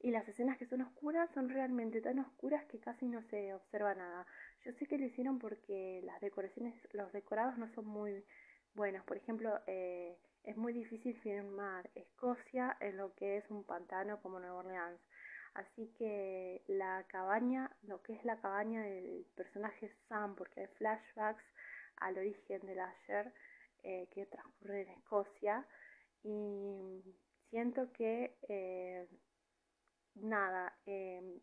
Y 0.00 0.10
las 0.10 0.28
escenas 0.28 0.58
que 0.58 0.66
son 0.66 0.82
oscuras 0.82 1.28
son 1.34 1.48
realmente 1.48 2.00
tan 2.00 2.18
oscuras 2.20 2.64
que 2.66 2.78
casi 2.78 3.06
no 3.08 3.22
se 3.22 3.52
observa 3.54 3.94
nada. 3.94 4.26
Yo 4.64 4.72
sé 4.74 4.86
que 4.86 4.98
lo 4.98 5.06
hicieron 5.06 5.38
porque 5.38 6.02
las 6.04 6.20
decoraciones, 6.20 6.74
los 6.92 7.12
decorados 7.12 7.58
no 7.58 7.68
son 7.74 7.86
muy 7.86 8.24
buenos. 8.74 9.04
Por 9.04 9.16
ejemplo, 9.16 9.58
eh, 9.66 10.16
es 10.48 10.56
muy 10.56 10.72
difícil 10.72 11.14
filmar 11.20 11.90
Escocia 11.94 12.74
en 12.80 12.96
lo 12.96 13.14
que 13.16 13.36
es 13.36 13.50
un 13.50 13.64
pantano 13.64 14.18
como 14.22 14.40
Nueva 14.40 14.60
Orleans. 14.60 14.98
Así 15.52 15.92
que 15.98 16.62
la 16.68 17.04
cabaña, 17.08 17.70
lo 17.82 18.02
que 18.02 18.14
es 18.14 18.24
la 18.24 18.40
cabaña 18.40 18.82
del 18.82 19.26
personaje 19.36 19.92
Sam, 20.08 20.36
porque 20.36 20.60
hay 20.60 20.66
flashbacks 20.78 21.44
al 21.96 22.16
origen 22.16 22.66
del 22.66 22.80
Asher 22.80 23.34
eh, 23.82 24.08
que 24.10 24.24
transcurre 24.24 24.82
en 24.82 24.88
Escocia. 24.88 25.66
Y 26.22 27.02
siento 27.50 27.92
que 27.92 28.34
eh, 28.48 29.06
nada, 30.14 30.74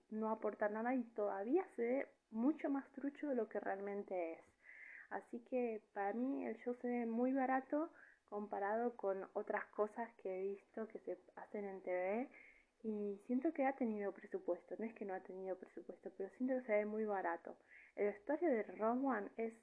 no 0.09 0.31
aporta 0.31 0.67
nada 0.69 0.95
y 0.95 1.03
todavía 1.13 1.63
se 1.75 1.81
ve 1.83 2.07
mucho 2.31 2.71
más 2.71 2.91
trucho 2.93 3.29
de 3.29 3.35
lo 3.35 3.47
que 3.49 3.59
realmente 3.59 4.33
es. 4.33 4.39
Así 5.11 5.41
que 5.41 5.83
para 5.93 6.13
mí 6.13 6.43
el 6.47 6.57
show 6.57 6.73
se 6.81 6.87
ve 6.87 7.05
muy 7.05 7.33
barato 7.33 7.91
comparado 8.29 8.95
con 8.95 9.27
otras 9.33 9.65
cosas 9.67 10.09
que 10.21 10.29
he 10.29 10.41
visto 10.41 10.87
que 10.87 10.99
se 10.99 11.17
hacen 11.35 11.65
en 11.65 11.81
TV 11.81 12.29
y 12.83 13.19
siento 13.25 13.53
que 13.53 13.65
ha 13.65 13.75
tenido 13.75 14.11
presupuesto, 14.11 14.75
no 14.77 14.85
es 14.85 14.93
que 14.93 15.05
no 15.05 15.13
ha 15.13 15.19
tenido 15.21 15.57
presupuesto, 15.57 16.11
pero 16.17 16.29
siento 16.37 16.55
que 16.55 16.67
se 16.67 16.73
ve 16.73 16.85
muy 16.85 17.05
barato. 17.05 17.57
El 17.95 18.07
vestuario 18.07 18.49
de 18.49 18.63
Rowan 18.63 19.31
es 19.37 19.53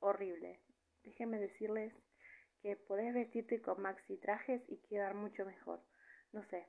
horrible. 0.00 0.60
Déjenme 1.04 1.38
decirles 1.38 1.92
que 2.62 2.76
podés 2.76 3.12
vestirte 3.12 3.60
con 3.60 3.82
maxi 3.82 4.16
trajes 4.18 4.62
y 4.68 4.78
quedar 4.88 5.14
mucho 5.14 5.44
mejor. 5.44 5.80
No 6.32 6.42
sé, 6.44 6.66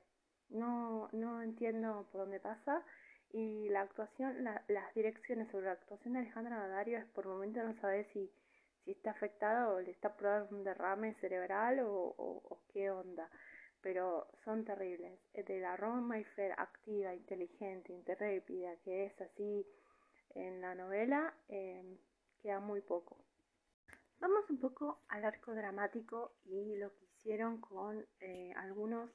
no, 0.50 1.08
no 1.12 1.42
entiendo 1.42 2.08
por 2.10 2.22
dónde 2.22 2.40
pasa 2.40 2.84
y 3.32 3.68
la 3.70 3.80
actuación, 3.80 4.44
las 4.44 4.94
direcciones 4.94 5.50
sobre 5.50 5.66
la 5.66 5.72
actuación 5.72 6.14
de 6.14 6.20
Alejandra 6.20 6.56
Nadario 6.56 6.98
es 6.98 7.06
por 7.06 7.24
el 7.24 7.32
momento 7.32 7.62
no 7.64 7.74
saber 7.80 8.06
si, 8.12 8.30
si 8.84 8.92
está 8.92 9.10
afectada 9.12 9.70
o 9.70 9.80
le 9.80 9.90
está 9.90 10.16
probando 10.16 10.56
un 10.56 10.64
derrame 10.64 11.14
cerebral 11.14 11.80
o, 11.82 12.60
qué 12.72 12.90
onda. 12.90 13.30
pero 13.80 14.28
son 14.44 14.64
terribles. 14.64 15.18
De 15.32 15.60
la 15.60 15.76
Ron 15.76 16.04
Mayfair 16.04 16.52
activa, 16.56 17.14
inteligente, 17.14 17.92
intrépida, 17.92 18.76
que 18.84 19.06
es 19.06 19.20
así 19.20 19.66
en 20.34 20.60
la 20.60 20.74
novela, 20.74 21.34
eh, 21.48 21.98
queda 22.42 22.60
muy 22.60 22.80
poco. 22.80 23.18
Vamos 24.20 24.48
un 24.48 24.58
poco 24.58 25.02
al 25.08 25.24
arco 25.24 25.54
dramático 25.54 26.32
y 26.44 26.76
lo 26.76 26.94
que 26.94 27.04
hicieron 27.04 27.60
con 27.60 28.06
eh, 28.20 28.54
algunos 28.56 29.10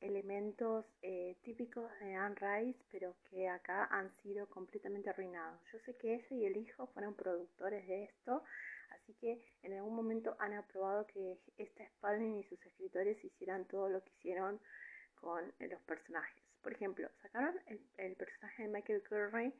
elementos 0.00 0.84
eh, 1.02 1.36
típicos 1.42 1.90
de 2.00 2.14
Anne 2.14 2.36
Rice, 2.36 2.78
pero 2.90 3.16
que 3.30 3.48
acá 3.48 3.86
han 3.86 4.14
sido 4.22 4.48
completamente 4.48 5.10
arruinados. 5.10 5.60
Yo 5.72 5.78
sé 5.80 5.96
que 5.96 6.14
ella 6.14 6.26
y 6.30 6.44
el 6.44 6.56
hijo 6.56 6.86
fueron 6.88 7.14
productores 7.14 7.86
de 7.86 8.04
esto, 8.04 8.44
así 9.06 9.14
que 9.20 9.40
en 9.62 9.72
algún 9.72 9.94
momento 9.94 10.36
han 10.40 10.52
aprobado 10.54 11.06
que 11.06 11.38
esta 11.56 11.86
Spalding 11.86 12.38
y 12.38 12.44
sus 12.44 12.64
escritores 12.66 13.22
hicieran 13.24 13.64
todo 13.66 13.88
lo 13.88 14.02
que 14.02 14.10
hicieron 14.18 14.60
con 15.14 15.52
los 15.60 15.80
personajes. 15.82 16.42
Por 16.60 16.72
ejemplo, 16.72 17.08
sacaron 17.22 17.54
el, 17.96 18.16
personaje 18.16 18.64
de 18.64 18.68
Michael 18.68 19.02
Curry 19.02 19.54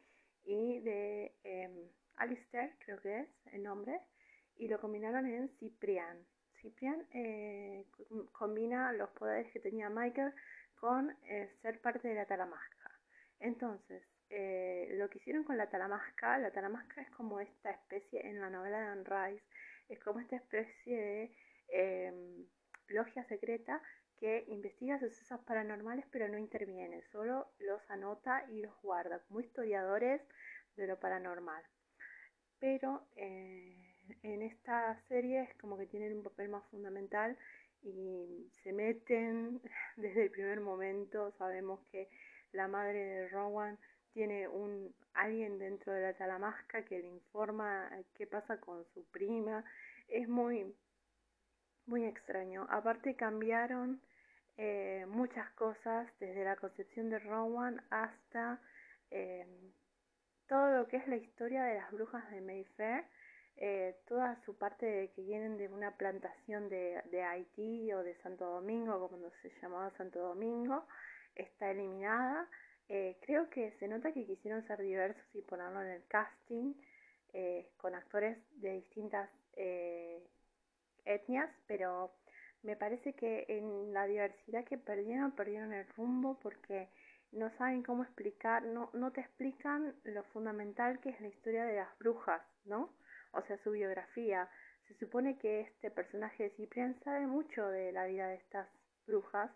y 0.45 0.81
de 0.81 1.33
eh, 1.45 1.91
Alistair, 2.17 2.75
creo 2.81 3.01
que 3.01 3.21
es 3.21 3.29
el 3.53 3.63
nombre, 3.63 4.01
y 4.57 4.67
lo 4.67 4.81
combinaron 4.81 5.27
en 5.27 5.49
Ciprian. 5.61 6.27
Ciprian 6.61 7.07
eh, 7.13 7.87
combina 8.33 8.93
los 8.93 9.11
poderes 9.11 9.53
que 9.53 9.61
tenía 9.61 9.89
Michael 9.89 10.33
con 10.81 11.17
eh, 11.29 11.55
ser 11.63 11.81
parte 11.81 12.09
de 12.09 12.15
la 12.15 12.27
Talamasca. 12.27 12.91
Entonces, 13.39 14.03
eh, 14.31 14.95
lo 14.99 15.09
que 15.09 15.19
hicieron 15.19 15.45
con 15.45 15.57
la 15.57 15.69
Talamasca, 15.69 16.39
la 16.39 16.51
Talamasca 16.51 17.01
es 17.01 17.11
como 17.11 17.41
esta 17.41 17.71
especie, 17.71 18.27
en 18.27 18.41
la 18.41 18.51
novela 18.51 18.81
de 18.81 18.87
Anne 18.87 19.05
Rice, 19.05 19.45
es 19.89 19.99
como 20.01 20.21
esta 20.21 20.37
especie 20.37 20.97
de 20.97 21.37
em, 21.69 22.47
logia 22.89 23.25
secreta 23.25 23.81
que 24.19 24.45
investiga 24.49 24.99
sucesos 24.99 25.41
paranormales 25.41 26.07
pero 26.11 26.29
no 26.29 26.39
interviene, 26.39 27.03
solo 27.13 27.53
los 27.59 27.81
anota 27.91 28.45
y 28.51 28.63
los 28.63 28.75
guarda 28.83 29.21
como 29.29 29.41
historiadores 29.41 30.23
de 30.77 30.87
lo 30.87 30.99
paranormal. 30.99 31.63
Pero 32.59 33.07
en 33.15 34.43
esta 34.43 34.99
serie 35.09 35.43
es 35.43 35.55
como 35.57 35.77
que 35.77 35.87
tienen 35.87 36.17
un 36.17 36.23
papel 36.23 36.49
más 36.49 36.65
fundamental 36.71 37.37
y 37.83 38.51
se 38.63 38.73
meten 38.73 39.61
desde 39.97 40.25
el 40.25 40.31
primer 40.31 40.61
momento. 40.61 41.33
Sabemos 41.33 41.81
que 41.91 42.09
la 42.53 42.69
madre 42.69 42.99
de 42.99 43.29
Rowan 43.29 43.79
tiene 44.17 44.49
un 44.49 44.95
alguien 45.13 45.59
dentro 45.59 45.93
de 45.93 46.01
la 46.01 46.15
talamasca 46.15 46.87
que 46.87 47.01
le 47.01 47.09
informa 47.09 47.91
qué 48.15 48.27
pasa 48.27 48.59
con 48.59 48.83
su 48.95 49.05
prima. 49.11 49.63
Es 50.09 50.27
muy 50.27 50.75
muy 51.85 52.07
extraño. 52.07 52.67
Aparte 52.71 53.15
cambiaron 53.15 54.01
eh, 54.57 55.05
muchas 55.07 55.51
cosas 55.51 56.09
desde 56.19 56.45
la 56.45 56.57
concepción 56.57 57.11
de 57.11 57.19
Rowan 57.19 57.83
hasta 57.91 58.59
eh, 59.11 59.47
todo 60.49 60.71
lo 60.79 60.89
que 60.89 60.97
es 60.97 61.07
la 61.09 61.17
historia 61.17 61.63
de 61.65 61.75
las 61.75 61.93
brujas 61.93 62.31
de 62.31 62.41
Mayfair 62.41 63.05
eh, 63.59 63.97
toda 64.09 64.41
su 64.47 64.57
parte 64.57 64.87
de 64.87 65.11
que 65.13 65.23
vienen 65.23 65.59
de 65.59 65.69
una 65.69 65.95
plantación 65.99 66.71
de, 66.71 67.03
de, 67.11 67.23
Haití 67.23 67.93
o 67.93 68.03
de 68.03 68.15
Santo 68.23 68.47
Domingo, 68.47 69.09
como 69.11 69.31
se 69.43 69.51
llamaba 69.61 69.91
Santo 69.99 70.21
Domingo, 70.21 70.87
está 71.35 71.71
eliminada. 71.71 72.49
Eh, 72.89 73.17
creo 73.23 73.51
que 73.51 73.73
se 73.79 73.89
nota 73.89 74.13
que 74.13 74.27
quisieron 74.27 74.67
ser 74.67 74.81
diversos 74.81 75.25
y 75.35 75.43
ponerlo 75.43 75.83
en 75.83 75.89
el 75.89 76.07
casting 76.07 76.75
eh, 77.33 77.69
con 77.77 77.95
actores 77.95 78.39
de 78.61 78.73
distintas 78.73 79.31
etnias, 81.05 81.51
pero 81.67 82.13
me 82.63 82.77
parece 82.77 83.15
que 83.15 83.47
en 83.49 83.95
la 83.95 84.07
diversidad 84.07 84.65
que 84.65 84.77
perdieron, 84.77 85.33
perdieron 85.33 85.73
el 85.73 85.87
rumbo 85.97 86.39
porque 86.41 86.91
no 87.33 87.51
saben 87.57 87.83
cómo 87.83 88.03
explicar, 88.03 88.63
no, 88.65 88.91
no 88.93 89.13
te 89.13 89.23
explican 89.23 89.95
lo 90.05 90.23
fundamental 90.25 91.01
que 91.01 91.09
es 91.11 91.21
la 91.21 91.29
historia 91.29 91.65
de 91.65 91.77
las 91.77 91.99
brujas, 91.99 92.43
¿no? 92.67 92.93
o 93.37 93.43
sea, 93.43 93.59
su 93.63 93.71
biografía. 93.71 94.49
Se 94.89 94.95
supone 94.95 95.39
que 95.39 95.61
este 95.61 95.91
personaje 95.91 96.45
de 96.45 96.51
Ciprián 96.51 96.99
sabe 97.05 97.27
mucho 97.27 97.67
de 97.69 97.93
la 97.93 98.07
vida 98.07 98.29
de 98.29 98.37
estas 98.37 98.69
brujas, 99.07 99.51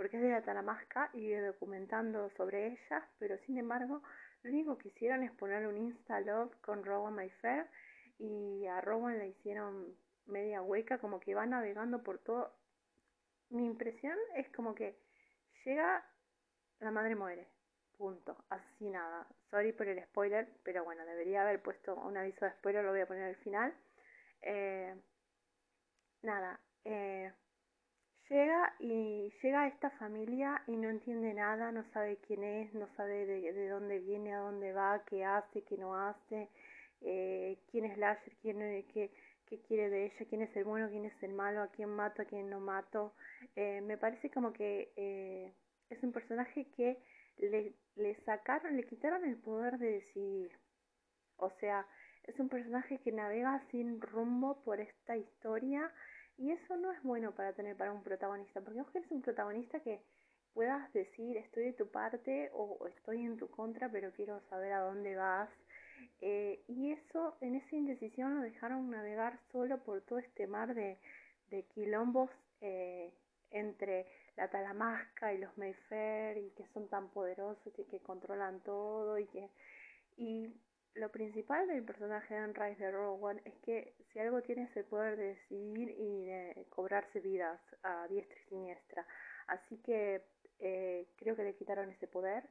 porque 0.00 0.16
es 0.16 0.22
de 0.22 0.30
la 0.30 0.40
Talamasca 0.40 1.10
y 1.12 1.30
documentando 1.32 2.30
sobre 2.30 2.68
ellas, 2.68 3.04
pero 3.18 3.36
sin 3.44 3.58
embargo, 3.58 4.02
lo 4.42 4.50
único 4.50 4.78
que 4.78 4.88
hicieron 4.88 5.22
es 5.22 5.30
poner 5.32 5.66
un 5.66 5.76
Insta 5.76 6.20
Love 6.20 6.56
con 6.62 6.82
Rowan 6.86 7.12
Mayfair 7.12 7.66
y 8.18 8.66
a 8.66 8.80
Rowan 8.80 9.18
le 9.18 9.28
hicieron 9.28 9.94
media 10.24 10.62
hueca, 10.62 10.96
como 10.96 11.20
que 11.20 11.34
va 11.34 11.44
navegando 11.44 12.02
por 12.02 12.16
todo. 12.16 12.50
Mi 13.50 13.66
impresión 13.66 14.16
es 14.36 14.48
como 14.52 14.74
que 14.74 14.96
llega, 15.66 16.02
la 16.78 16.90
madre 16.90 17.14
muere, 17.14 17.46
punto, 17.98 18.42
asesinada. 18.48 19.26
Sorry 19.50 19.74
por 19.74 19.86
el 19.86 20.02
spoiler, 20.04 20.48
pero 20.62 20.82
bueno, 20.82 21.04
debería 21.04 21.42
haber 21.42 21.60
puesto 21.60 21.94
un 21.94 22.16
aviso 22.16 22.46
de 22.46 22.52
spoiler, 22.52 22.82
lo 22.86 22.92
voy 22.92 23.00
a 23.02 23.06
poner 23.06 23.24
al 23.24 23.36
final. 23.36 23.74
Eh, 24.40 24.94
nada, 26.22 26.58
eh, 26.86 27.30
llega 28.30 28.72
y 28.78 29.32
llega 29.42 29.62
a 29.62 29.68
esta 29.68 29.90
familia 29.90 30.62
y 30.66 30.76
no 30.76 30.88
entiende 30.88 31.34
nada, 31.34 31.72
no 31.72 31.84
sabe 31.92 32.18
quién 32.26 32.44
es, 32.44 32.72
no 32.74 32.88
sabe 32.96 33.26
de, 33.26 33.68
dónde 33.68 33.98
viene, 33.98 34.32
a 34.32 34.38
dónde 34.38 34.72
va, 34.72 35.04
qué 35.04 35.24
hace, 35.24 35.62
qué 35.62 35.76
no 35.76 35.96
hace, 35.96 36.48
eh, 37.02 37.58
quién 37.70 37.84
es 37.84 37.98
Lasher, 37.98 38.32
quién, 38.40 38.58
qué, 38.94 39.10
qué 39.46 39.60
quiere 39.62 39.90
de 39.90 40.06
ella, 40.06 40.26
quién 40.28 40.42
es 40.42 40.56
el 40.56 40.64
bueno, 40.64 40.88
quién 40.88 41.04
es 41.04 41.22
el 41.22 41.32
malo, 41.32 41.62
a 41.62 41.68
quién 41.68 41.90
mato, 41.90 42.22
a 42.22 42.24
quién 42.24 42.48
no 42.48 42.60
mato. 42.60 43.12
me 43.56 43.98
parece 43.98 44.30
como 44.30 44.52
que 44.52 45.52
es 45.90 46.02
un 46.02 46.12
personaje 46.12 46.66
que 46.76 46.98
le, 47.38 47.74
le 47.96 48.14
sacaron, 48.24 48.76
le 48.76 48.84
quitaron 48.84 49.24
el 49.24 49.36
poder 49.36 49.78
de 49.78 49.92
decidir. 49.92 50.52
O 51.36 51.50
sea, 51.58 51.86
es 52.24 52.38
un 52.38 52.48
personaje 52.48 52.98
que 52.98 53.12
navega 53.12 53.62
sin 53.70 54.00
rumbo 54.00 54.62
por 54.62 54.80
esta 54.80 55.16
historia 55.16 55.90
y 56.40 56.52
eso 56.52 56.74
no 56.78 56.90
es 56.90 57.02
bueno 57.02 57.32
para 57.32 57.52
tener 57.52 57.76
para 57.76 57.92
un 57.92 58.02
protagonista, 58.02 58.62
porque 58.62 58.80
vos 58.80 58.90
querés 58.90 59.10
un 59.10 59.20
protagonista 59.20 59.78
que 59.80 60.00
puedas 60.54 60.90
decir 60.94 61.36
estoy 61.36 61.64
de 61.64 61.72
tu 61.74 61.88
parte 61.88 62.50
o, 62.54 62.86
estoy 62.88 63.26
en 63.26 63.36
tu 63.36 63.50
contra, 63.50 63.90
pero 63.90 64.10
quiero 64.12 64.40
saber 64.48 64.72
a 64.72 64.80
dónde 64.80 65.16
vas. 65.16 65.50
Eh, 66.22 66.62
y 66.66 66.92
eso, 66.92 67.36
en 67.42 67.56
esa 67.56 67.76
indecisión 67.76 68.36
lo 68.36 68.40
dejaron 68.40 68.90
navegar 68.90 69.38
solo 69.52 69.78
por 69.84 70.00
todo 70.00 70.18
este 70.18 70.46
mar 70.46 70.74
de, 70.74 70.98
de 71.50 71.62
quilombos 71.74 72.30
eh, 72.62 73.12
entre 73.50 74.06
la 74.36 74.48
Talamasca 74.48 75.34
y 75.34 75.38
los 75.38 75.56
Mayfair 75.58 76.38
y 76.38 76.50
que 76.52 76.66
son 76.72 76.88
tan 76.88 77.10
poderosos 77.10 77.78
y 77.78 77.84
que 77.84 78.00
controlan 78.00 78.60
todo 78.60 79.18
y 79.18 79.26
que 79.26 79.50
y 80.16 80.54
lo 80.94 81.10
principal 81.10 81.66
del 81.68 81.84
personaje 81.84 82.34
de 82.34 82.40
Anne 82.40 82.76
de 82.76 82.90
Rowan 82.90 83.40
es 83.44 83.54
que 83.64 83.94
si 84.12 84.18
algo 84.18 84.42
tiene 84.42 84.64
es 84.64 84.76
el 84.76 84.84
poder 84.84 85.16
de 85.16 85.34
decidir 85.34 85.90
y 85.90 86.24
de 86.26 86.66
cobrarse 86.70 87.20
vidas 87.20 87.60
a 87.82 88.06
diestra 88.08 88.36
y 88.40 88.48
siniestra. 88.48 89.06
Así 89.46 89.78
que 89.78 90.22
eh, 90.58 91.06
creo 91.16 91.36
que 91.36 91.44
le 91.44 91.54
quitaron 91.54 91.90
ese 91.90 92.06
poder 92.06 92.44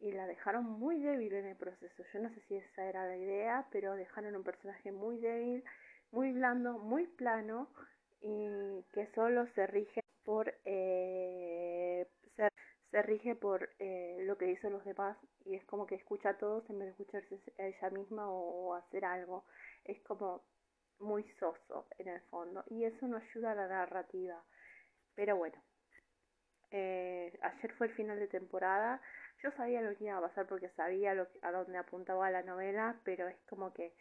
y 0.00 0.12
la 0.12 0.26
dejaron 0.26 0.64
muy 0.64 1.00
débil 1.00 1.32
en 1.34 1.46
el 1.46 1.56
proceso. 1.56 2.02
Yo 2.12 2.20
no 2.20 2.28
sé 2.30 2.40
si 2.48 2.56
esa 2.56 2.84
era 2.84 3.06
la 3.06 3.16
idea 3.16 3.66
pero 3.70 3.94
dejaron 3.94 4.36
un 4.36 4.44
personaje 4.44 4.92
muy 4.92 5.18
débil 5.18 5.64
muy 6.10 6.32
blando 6.32 6.78
muy 6.78 7.06
plano 7.06 7.68
y 8.20 8.82
que 8.92 9.08
solo 9.14 9.46
se 9.54 9.66
rige 9.66 10.02
por 10.24 10.54
eh, 10.64 12.06
se, 12.94 13.02
rige 13.02 13.34
por 13.34 13.70
eh, 13.80 14.18
lo 14.20 14.38
que 14.38 14.44
dicen 14.44 14.72
los 14.72 14.84
demás 14.84 15.16
y 15.44 15.56
es 15.56 15.64
como 15.64 15.84
que 15.84 15.96
escucha 15.96 16.30
a 16.30 16.38
todos 16.38 16.68
en 16.70 16.78
vez 16.78 16.86
de 16.86 16.90
escucharse 16.92 17.40
a 17.58 17.66
ella 17.66 17.90
misma 17.90 18.30
o, 18.30 18.74
hacer 18.74 19.04
algo. 19.04 19.44
Es 19.84 20.00
como 20.02 20.44
muy 21.00 21.24
soso 21.40 21.88
en 21.98 22.06
el 22.08 22.20
fondo 22.30 22.62
y 22.70 22.84
eso 22.84 23.08
no 23.08 23.16
ayuda 23.16 23.50
a 23.50 23.54
la 23.56 23.66
narrativa. 23.66 24.40
Pero 25.16 25.36
bueno 25.36 25.60
eh, 26.70 27.36
ayer 27.42 27.72
fue 27.72 27.88
el 27.88 27.94
final 27.94 28.18
de 28.20 28.28
temporada. 28.28 29.00
Yo 29.42 29.50
sabía 29.52 29.82
lo 29.82 29.96
que 29.96 30.04
iba 30.04 30.16
a 30.16 30.20
pasar 30.20 30.46
porque 30.46 30.70
sabía 30.70 31.16
a 31.42 31.50
dónde 31.50 31.78
apuntaba 31.78 32.30
la 32.30 32.42
novela 32.42 33.00
pero 33.02 33.26
es 33.26 33.36
como 33.48 33.72
que 33.74 33.92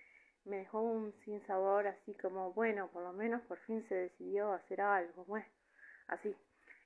me 0.45 0.58
dejó 0.58 0.82
un 0.82 1.13
sin 1.25 1.43
sabor 1.47 1.88
así 1.88 2.13
como 2.15 2.53
bueno 2.53 2.89
por 2.91 3.01
lo 3.01 3.13
menos 3.13 3.41
por 3.43 3.58
fin 3.62 3.84
se 3.89 3.95
decidió 3.95 4.53
hacer 4.53 4.82
algo 4.82 5.25
bueno 5.25 5.47
así. 6.08 6.36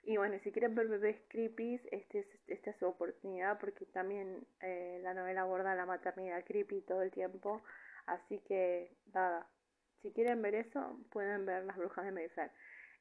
Y 0.07 0.15
bueno, 0.15 0.39
si 0.41 0.53
quieren 0.53 0.73
ver 0.73 0.87
bebés 0.87 1.17
creepy, 1.27 1.81
este 1.91 2.19
es, 2.19 2.27
esta 2.47 2.69
es 2.69 2.77
su 2.77 2.85
oportunidad 2.85 3.59
porque 3.59 3.85
también 3.87 4.47
eh, 4.61 5.01
la 5.03 5.13
novela 5.13 5.41
aborda 5.41 5.75
la 5.75 5.85
maternidad 5.85 6.45
creepy 6.45 6.79
todo 6.83 7.01
el 7.01 7.11
tiempo. 7.11 7.61
Así 8.05 8.39
que, 8.47 8.95
nada, 9.13 9.45
si 10.01 10.13
quieren 10.13 10.41
ver 10.41 10.55
eso, 10.55 10.97
pueden 11.11 11.45
ver 11.45 11.65
Las 11.65 11.75
Brujas 11.75 12.05
de 12.05 12.13
Mayfair. 12.13 12.51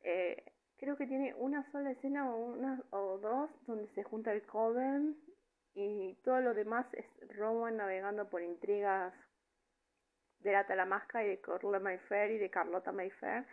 Eh, 0.02 0.52
creo 0.78 0.96
que 0.96 1.06
tiene 1.06 1.32
una 1.34 1.70
sola 1.70 1.92
escena 1.92 2.28
o, 2.28 2.44
una, 2.44 2.82
o 2.90 3.18
dos 3.18 3.50
donde 3.68 3.86
se 3.94 4.02
junta 4.02 4.32
el 4.32 4.44
Coven 4.44 5.16
y 5.74 6.16
todo 6.24 6.40
lo 6.40 6.54
demás 6.54 6.92
es 6.92 7.06
Rowan 7.36 7.76
navegando 7.76 8.28
por 8.28 8.42
intrigas 8.42 9.14
de 10.40 10.50
la 10.50 10.66
Talamasca 10.66 11.22
y 11.22 11.28
de 11.28 11.40
Corla 11.40 11.78
Mayfair 11.78 12.32
y 12.32 12.38
de 12.38 12.50
Carlota 12.50 12.90
Mayfair 12.90 13.46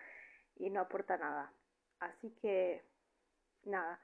y 0.56 0.72
no 0.72 0.80
aporta 0.82 1.18
nada. 1.18 1.54
Así 2.00 2.32
que 2.42 2.84
nada, 3.66 4.00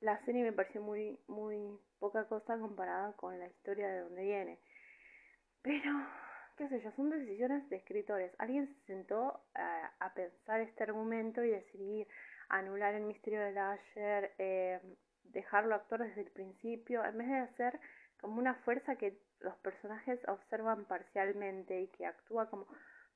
la 0.00 0.24
serie 0.24 0.42
me 0.42 0.52
pareció 0.52 0.80
muy, 0.80 1.18
muy 1.26 1.78
poca 1.98 2.26
cosa 2.26 2.58
comparada 2.58 3.12
con 3.14 3.38
la 3.38 3.46
historia 3.46 3.88
de 3.88 4.00
donde 4.00 4.22
viene. 4.22 4.58
Pero, 5.62 5.90
qué 6.56 6.68
sé 6.68 6.80
yo, 6.80 6.92
son 6.92 7.10
decisiones 7.10 7.68
de 7.68 7.76
escritores. 7.76 8.32
Alguien 8.38 8.68
se 8.68 8.86
sentó 8.86 9.40
a, 9.54 10.12
pensar 10.14 10.60
este 10.60 10.84
argumento 10.84 11.42
y 11.42 11.50
decidir 11.50 12.08
anular 12.48 12.94
el 12.94 13.04
misterio 13.04 13.40
de 13.40 13.52
Lasher, 13.52 14.32
eh, 14.38 14.80
dejarlo 15.24 15.74
actuar 15.74 16.04
desde 16.04 16.22
el 16.22 16.30
principio, 16.30 17.04
en 17.04 17.18
vez 17.18 17.28
de 17.28 17.38
hacer 17.38 17.80
como 18.20 18.38
una 18.38 18.54
fuerza 18.54 18.96
que 18.96 19.20
los 19.40 19.54
personajes 19.58 20.20
observan 20.26 20.86
parcialmente 20.86 21.80
y 21.80 21.88
que 21.88 22.06
actúa 22.06 22.48
como 22.50 22.66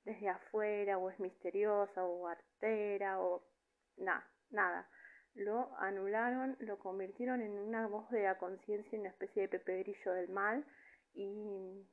desde 0.04 0.28
afuera 0.28 0.98
o 0.98 1.10
es 1.10 1.18
misteriosa 1.20 2.04
o 2.04 2.28
artera 2.28 3.20
o 3.20 3.44
nada, 3.96 4.26
nada. 4.50 4.88
Lo 5.34 5.74
anularon, 5.78 6.56
lo 6.60 6.78
convirtieron 6.78 7.40
en 7.40 7.52
una 7.52 7.86
voz 7.86 8.08
de 8.10 8.24
la 8.24 8.38
conciencia, 8.38 8.96
en 8.96 9.00
una 9.00 9.10
especie 9.10 9.42
de 9.42 9.48
Pepe 9.48 9.78
Grillo 9.78 10.12
del 10.12 10.28
mal 10.28 10.64
y 11.14 11.86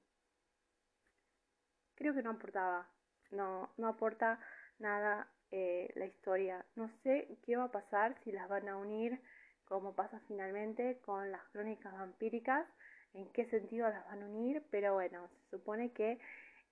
creo 1.96 2.14
que 2.14 2.22
no 2.22 2.32
aportaba, 2.32 2.90
no, 3.32 3.70
no 3.78 3.88
aporta 3.88 4.40
nada 4.78 5.32
eh, 5.52 5.92
la 5.96 6.06
historia. 6.06 6.66
No 6.76 6.90
sé 7.04 7.38
qué 7.46 7.56
va 7.56 7.66
a 7.66 7.72
pasar 7.72 8.16
si 8.24 8.32
las 8.32 8.48
van 8.50 8.68
a 8.70 8.78
unir 8.78 9.22
como 9.70 9.94
pasa 9.94 10.20
finalmente 10.28 11.00
con 11.06 11.32
las 11.32 11.44
crónicas 11.50 11.94
vampíricas, 11.94 12.68
en 13.14 13.32
qué 13.32 13.46
sentido 13.50 13.88
las 13.88 14.04
van 14.06 14.24
a 14.24 14.26
unir, 14.26 14.64
pero 14.72 14.96
bueno, 14.96 15.30
se 15.30 15.58
supone 15.58 15.92
que 15.94 16.20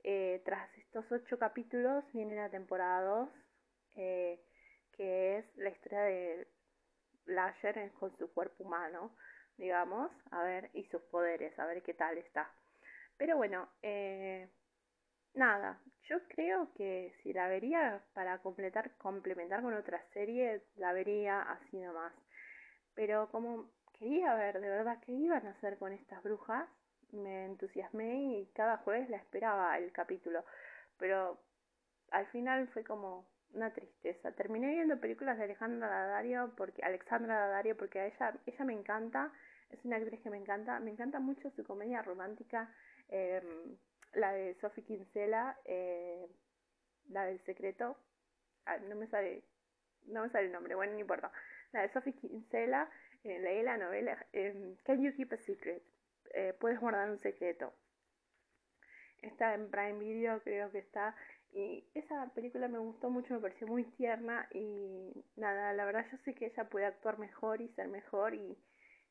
eh, 0.04 0.42
tras 0.46 0.76
estos 0.78 1.10
ocho 1.12 1.38
capítulos 1.38 2.04
viene 2.12 2.36
la 2.36 2.50
temporada 2.50 3.02
2, 3.02 3.30
eh, 3.98 4.42
que 4.94 5.38
es 5.38 5.58
la 5.58 5.70
historia 5.70 6.02
de 6.02 6.48
Lasher 7.28 7.92
con 7.94 8.16
su 8.18 8.32
cuerpo 8.34 8.64
humano, 8.64 9.16
digamos, 9.58 10.12
a 10.32 10.44
ver, 10.44 10.70
y 10.74 10.86
sus 10.86 11.02
poderes, 11.04 11.58
a 11.60 11.66
ver 11.66 11.82
qué 11.84 11.94
tal 11.94 12.18
está. 12.18 12.50
Pero 13.18 13.38
bueno, 13.38 13.70
eh, 13.82 14.50
nada, 15.34 15.80
yo 16.04 16.18
creo 16.30 16.72
que 16.76 17.14
si 17.22 17.34
la 17.34 17.48
vería 17.48 18.02
para 18.14 18.40
completar, 18.40 18.96
complementar 18.98 19.62
con 19.62 19.74
otra 19.74 20.02
serie, 20.14 20.64
la 20.76 20.94
vería 20.94 21.42
así 21.42 21.78
nomás. 21.78 22.14
Pero 22.94 23.30
como 23.30 23.70
quería 23.98 24.36
ver 24.36 24.60
de 24.60 24.70
verdad 24.70 25.00
qué 25.06 25.12
iban 25.12 25.46
a 25.48 25.52
hacer 25.52 25.78
con 25.78 25.94
estas 25.94 26.22
brujas, 26.24 26.68
me 27.12 27.46
entusiasmé 27.46 28.40
y 28.40 28.46
cada 28.54 28.78
jueves 28.78 29.10
la 29.10 29.18
esperaba 29.18 29.78
el 29.78 29.92
capítulo. 29.92 30.44
Pero 30.98 31.40
al 32.12 32.28
final 32.28 32.68
fue 32.70 32.84
como 32.84 33.28
una 33.54 33.74
tristeza. 33.74 34.32
Terminé 34.34 34.68
viendo 34.70 35.00
películas 35.00 35.38
de 35.38 35.46
Alejandra 35.46 35.88
Daddario 35.88 36.54
porque 36.56 36.84
Alexandra 36.84 37.36
Daddario 37.36 37.78
porque 37.78 38.00
a 38.00 38.06
ella 38.08 38.40
ella 38.46 38.66
me 38.66 38.74
encanta, 38.74 39.32
es 39.70 39.84
una 39.86 39.98
actriz 39.98 40.22
que 40.22 40.30
me 40.30 40.38
encanta, 40.38 40.80
me 40.80 40.92
encanta 40.92 41.20
mucho 41.20 41.50
su 41.52 41.64
comedia 41.64 42.02
romántica, 42.02 42.74
em, 43.10 43.78
la 44.14 44.32
de 44.32 44.56
Sophie 44.56 44.84
Kinsella, 44.84 45.58
eh, 45.66 46.28
la 47.10 47.26
del 47.26 47.40
secreto, 47.42 47.98
no 48.90 48.96
me 48.96 49.08
sale 49.08 49.44
no 50.08 50.22
me 50.24 50.30
sale 50.30 50.48
el 50.48 50.54
nombre, 50.54 50.76
bueno, 50.76 50.94
no 50.94 51.00
importa 51.00 51.32
la 51.74 51.82
de 51.82 51.90
Sophie 51.90 52.14
Kinsella, 52.14 52.90
eh, 53.24 53.40
leí 53.40 53.64
la 53.64 53.78
novela 53.78 54.26
eh, 54.34 54.76
Can 54.84 55.02
You 55.02 55.14
Keep 55.16 55.34
a 55.34 55.38
Secret? 55.38 55.84
Eh, 56.34 56.54
Puedes 56.60 56.80
guardar 56.80 57.10
un 57.10 57.18
secreto. 57.18 57.74
Está 59.22 59.54
en 59.56 59.70
Prime 59.70 60.00
Video, 60.00 60.42
creo 60.44 60.72
que 60.72 60.80
está. 60.80 61.16
Y 61.52 61.90
esa 61.94 62.32
película 62.36 62.68
me 62.68 62.78
gustó 62.78 63.10
mucho, 63.10 63.34
me 63.34 63.40
pareció 63.40 63.68
muy 63.68 63.84
tierna 63.84 64.48
y 64.54 65.12
nada, 65.36 65.74
la 65.74 65.86
verdad 65.86 66.06
yo 66.12 66.18
sé 66.20 66.36
que 66.36 66.48
ella 66.48 66.70
puede 66.70 66.86
actuar 66.86 67.18
mejor 67.20 67.62
y 67.62 67.70
ser 67.70 67.88
mejor 67.88 68.36
y 68.36 68.58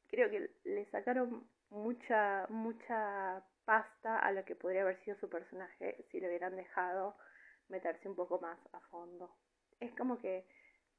creo 0.08 0.30
que 0.30 0.50
le 0.64 0.84
sacaron 0.90 1.48
mucha, 1.70 2.46
mucha 2.48 3.44
pasta 3.64 4.18
a 4.18 4.32
lo 4.32 4.44
que 4.44 4.54
podría 4.54 4.82
haber 4.82 5.02
sido 5.04 5.16
su 5.18 5.28
personaje 5.28 6.06
si 6.10 6.20
le 6.20 6.28
hubieran 6.28 6.54
dejado 6.56 7.16
meterse 7.68 8.08
un 8.08 8.14
poco 8.14 8.40
más 8.40 8.58
a 8.72 8.80
fondo. 8.90 9.34
Es 9.80 9.92
como 9.96 10.18
que 10.18 10.46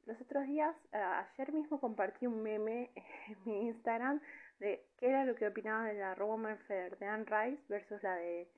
los 0.06 0.20
otros 0.22 0.46
días, 0.48 0.76
ayer 0.92 1.52
mismo 1.54 1.80
compartí 1.80 2.28
un 2.28 2.42
meme 2.42 2.92
en 3.28 3.38
mi 3.46 3.68
Instagram 3.68 4.22
de 4.60 4.88
qué 4.98 5.10
era 5.10 5.26
lo 5.26 5.36
que 5.36 5.48
opinaba 5.48 5.86
de 5.86 5.94
la 5.94 6.16
Roman 6.16 6.58
Anne 6.70 7.26
Rice 7.26 7.64
versus 7.68 8.02
la 8.04 8.16
de 8.16 8.50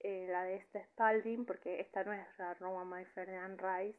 eh, 0.00 0.26
la 0.28 0.44
de 0.44 0.56
esta 0.56 0.84
Spalding, 0.84 1.44
porque 1.44 1.80
esta 1.80 2.04
no 2.04 2.12
es 2.12 2.26
la 2.38 2.54
Fair 3.14 3.28
de 3.28 3.36
Anne 3.36 3.56
Rice. 3.56 3.98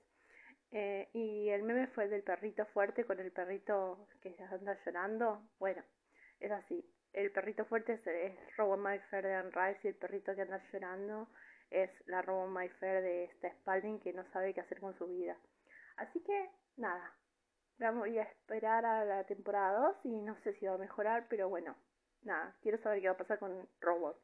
Eh, 0.72 1.10
y 1.14 1.50
el 1.50 1.64
meme 1.64 1.88
fue 1.88 2.06
el 2.06 2.10
del 2.12 2.24
perrito 2.24 2.66
fuerte 2.68 3.04
con 3.06 3.20
el 3.20 3.32
perrito 3.32 4.08
que 4.22 4.34
se 4.36 4.44
anda 4.44 4.78
llorando. 4.86 5.42
Bueno, 5.60 5.84
es 6.40 6.52
así. 6.52 6.86
El 7.14 7.32
perrito 7.32 7.66
fuerte 7.66 7.94
es, 7.94 8.08
es 8.08 8.38
Fair 9.10 9.24
de 9.24 9.34
Anne 9.34 9.52
Rice 9.52 9.80
y 9.84 9.88
el 9.88 9.96
perrito 9.96 10.36
que 10.36 10.42
anda 10.44 10.62
llorando 10.72 11.28
es 11.72 11.90
la 12.08 12.22
Rowan 12.22 12.70
Fair 12.80 13.02
de 13.02 13.26
esta 13.26 13.52
Spalding 13.52 14.00
que 14.00 14.14
no 14.14 14.24
sabe 14.32 14.54
qué 14.54 14.62
hacer 14.62 14.80
con 14.80 14.98
su 14.98 15.08
vida. 15.08 15.38
Así 15.98 16.22
que 16.24 16.50
nada, 16.78 17.14
voy 17.92 18.18
a 18.18 18.24
esperar 18.24 18.86
a 18.86 19.06
la 19.06 19.24
temporada 19.26 19.80
2 20.04 20.06
y 20.06 20.22
no 20.22 20.36
sé 20.42 20.54
si 20.54 20.66
va 20.66 20.76
a 20.76 20.78
mejorar, 20.78 21.28
pero 21.30 21.50
bueno, 21.50 21.76
nada, 22.24 22.56
quiero 22.62 22.78
saber 22.80 23.02
qué 23.02 23.08
va 23.08 23.14
a 23.14 23.18
pasar 23.18 23.40
con 23.40 23.68
Robot. 23.80 24.22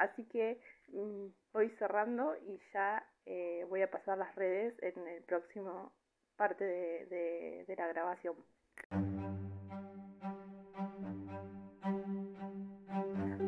Así 0.00 0.24
que 0.24 0.58
mm, 0.94 1.26
voy 1.52 1.68
cerrando 1.78 2.34
y 2.48 2.58
ya 2.72 3.04
eh, 3.26 3.66
voy 3.68 3.82
a 3.82 3.90
pasar 3.90 4.16
las 4.16 4.34
redes 4.34 4.74
en 4.82 5.06
el 5.06 5.22
próximo 5.24 5.92
parte 6.36 6.64
de, 6.64 7.74
la 7.76 7.86
grabación. 7.88 8.34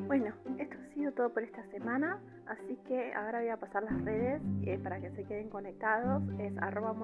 Bueno, 0.06 0.34
esto 0.58 0.76
ha 0.76 0.94
sido 0.94 1.12
todo 1.12 1.32
por 1.32 1.42
esta 1.42 1.64
semana, 1.70 2.20
así 2.46 2.76
que 2.86 3.14
ahora 3.14 3.40
voy 3.40 3.48
a 3.48 3.56
pasar 3.56 3.82
las 3.84 4.04
redes 4.04 4.42
eh, 4.66 4.78
para 4.82 5.00
que 5.00 5.10
se 5.12 5.24
queden 5.24 5.48
conectados. 5.48 6.22
Es 6.38 6.52
arroba 6.58 6.94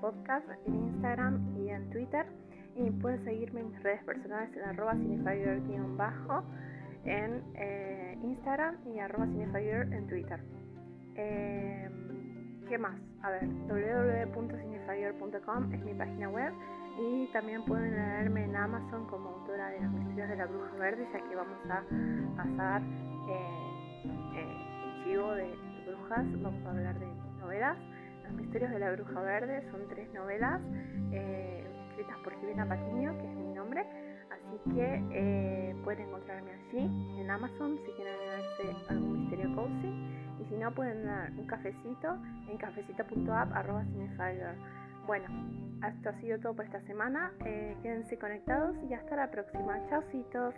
podcast 0.00 0.48
en 0.66 0.74
Instagram 0.74 1.58
y 1.58 1.68
en 1.68 1.90
Twitter. 1.90 2.24
Y 2.74 2.90
pueden 2.90 3.22
seguirme 3.22 3.60
en 3.60 3.70
mis 3.70 3.82
redes 3.82 4.02
personales 4.04 4.50
en 4.56 4.62
arroba 4.62 4.94
bajo 5.96 6.42
en 7.04 7.42
eh, 7.54 8.13
Instagram 8.24 8.76
y 8.86 8.98
arroba 8.98 9.26
en 9.26 10.06
Twitter. 10.08 10.40
Em, 11.14 12.64
¿Qué 12.68 12.76
más? 12.78 12.98
A 13.22 13.30
ver, 13.30 13.46
www.cinefire.com 13.68 15.72
es 15.72 15.84
mi 15.84 15.94
página 15.94 16.28
web 16.30 16.52
y 16.98 17.28
también 17.32 17.64
pueden 17.64 17.94
leerme 17.94 18.44
en 18.44 18.56
Amazon 18.56 19.06
como 19.06 19.28
autora 19.30 19.70
de 19.70 19.80
Los 19.80 19.92
Misterios 19.92 20.28
de 20.30 20.36
la 20.36 20.46
Bruja 20.46 20.74
Verde, 20.76 21.08
ya 21.12 21.20
que 21.28 21.36
vamos 21.36 21.58
a 21.68 21.82
pasar 22.36 22.82
eh, 23.28 23.74
eh, 24.36 25.04
chivo 25.04 25.32
de 25.32 25.54
brujas, 25.86 26.26
vamos 26.40 26.64
a 26.66 26.70
hablar 26.70 26.98
de 26.98 27.06
novelas. 27.40 27.78
Los 28.24 28.32
Misterios 28.32 28.70
de 28.70 28.78
la 28.78 28.92
Bruja 28.92 29.20
Verde 29.20 29.62
son 29.70 29.86
tres 29.88 30.10
novelas 30.14 30.62
eh, 31.12 31.66
escritas 31.90 32.16
por 32.24 32.34
Jimena 32.40 32.66
Patiño, 32.66 33.12
que 33.18 33.24
es 33.24 33.36
mi 33.36 33.52
nombre, 33.54 33.86
así 34.34 34.74
que 34.74 35.02
eh, 35.12 35.76
pueden 35.84 36.08
encontrarme 36.08 36.50
allí 36.52 37.20
en 37.20 37.30
Amazon 37.30 37.78
si 37.84 37.92
quieren 37.92 38.18
leerse 38.18 38.76
algún 38.88 39.20
misterio 39.20 39.54
cozy 39.54 39.88
y 40.40 40.44
si 40.48 40.56
no 40.56 40.74
pueden 40.74 41.06
dar 41.06 41.30
un 41.32 41.46
cafecito 41.46 42.16
en 42.48 42.58
cafecito.app 42.58 43.52
bueno, 45.06 45.26
esto 45.86 46.08
ha 46.08 46.20
sido 46.20 46.38
todo 46.40 46.54
por 46.54 46.64
esta 46.64 46.80
semana. 46.82 47.32
Eh, 47.44 47.76
quédense 47.82 48.18
conectados 48.18 48.76
y 48.88 48.94
hasta 48.94 49.16
la 49.16 49.30
próxima. 49.30 49.84
Chaucitos. 49.90 50.54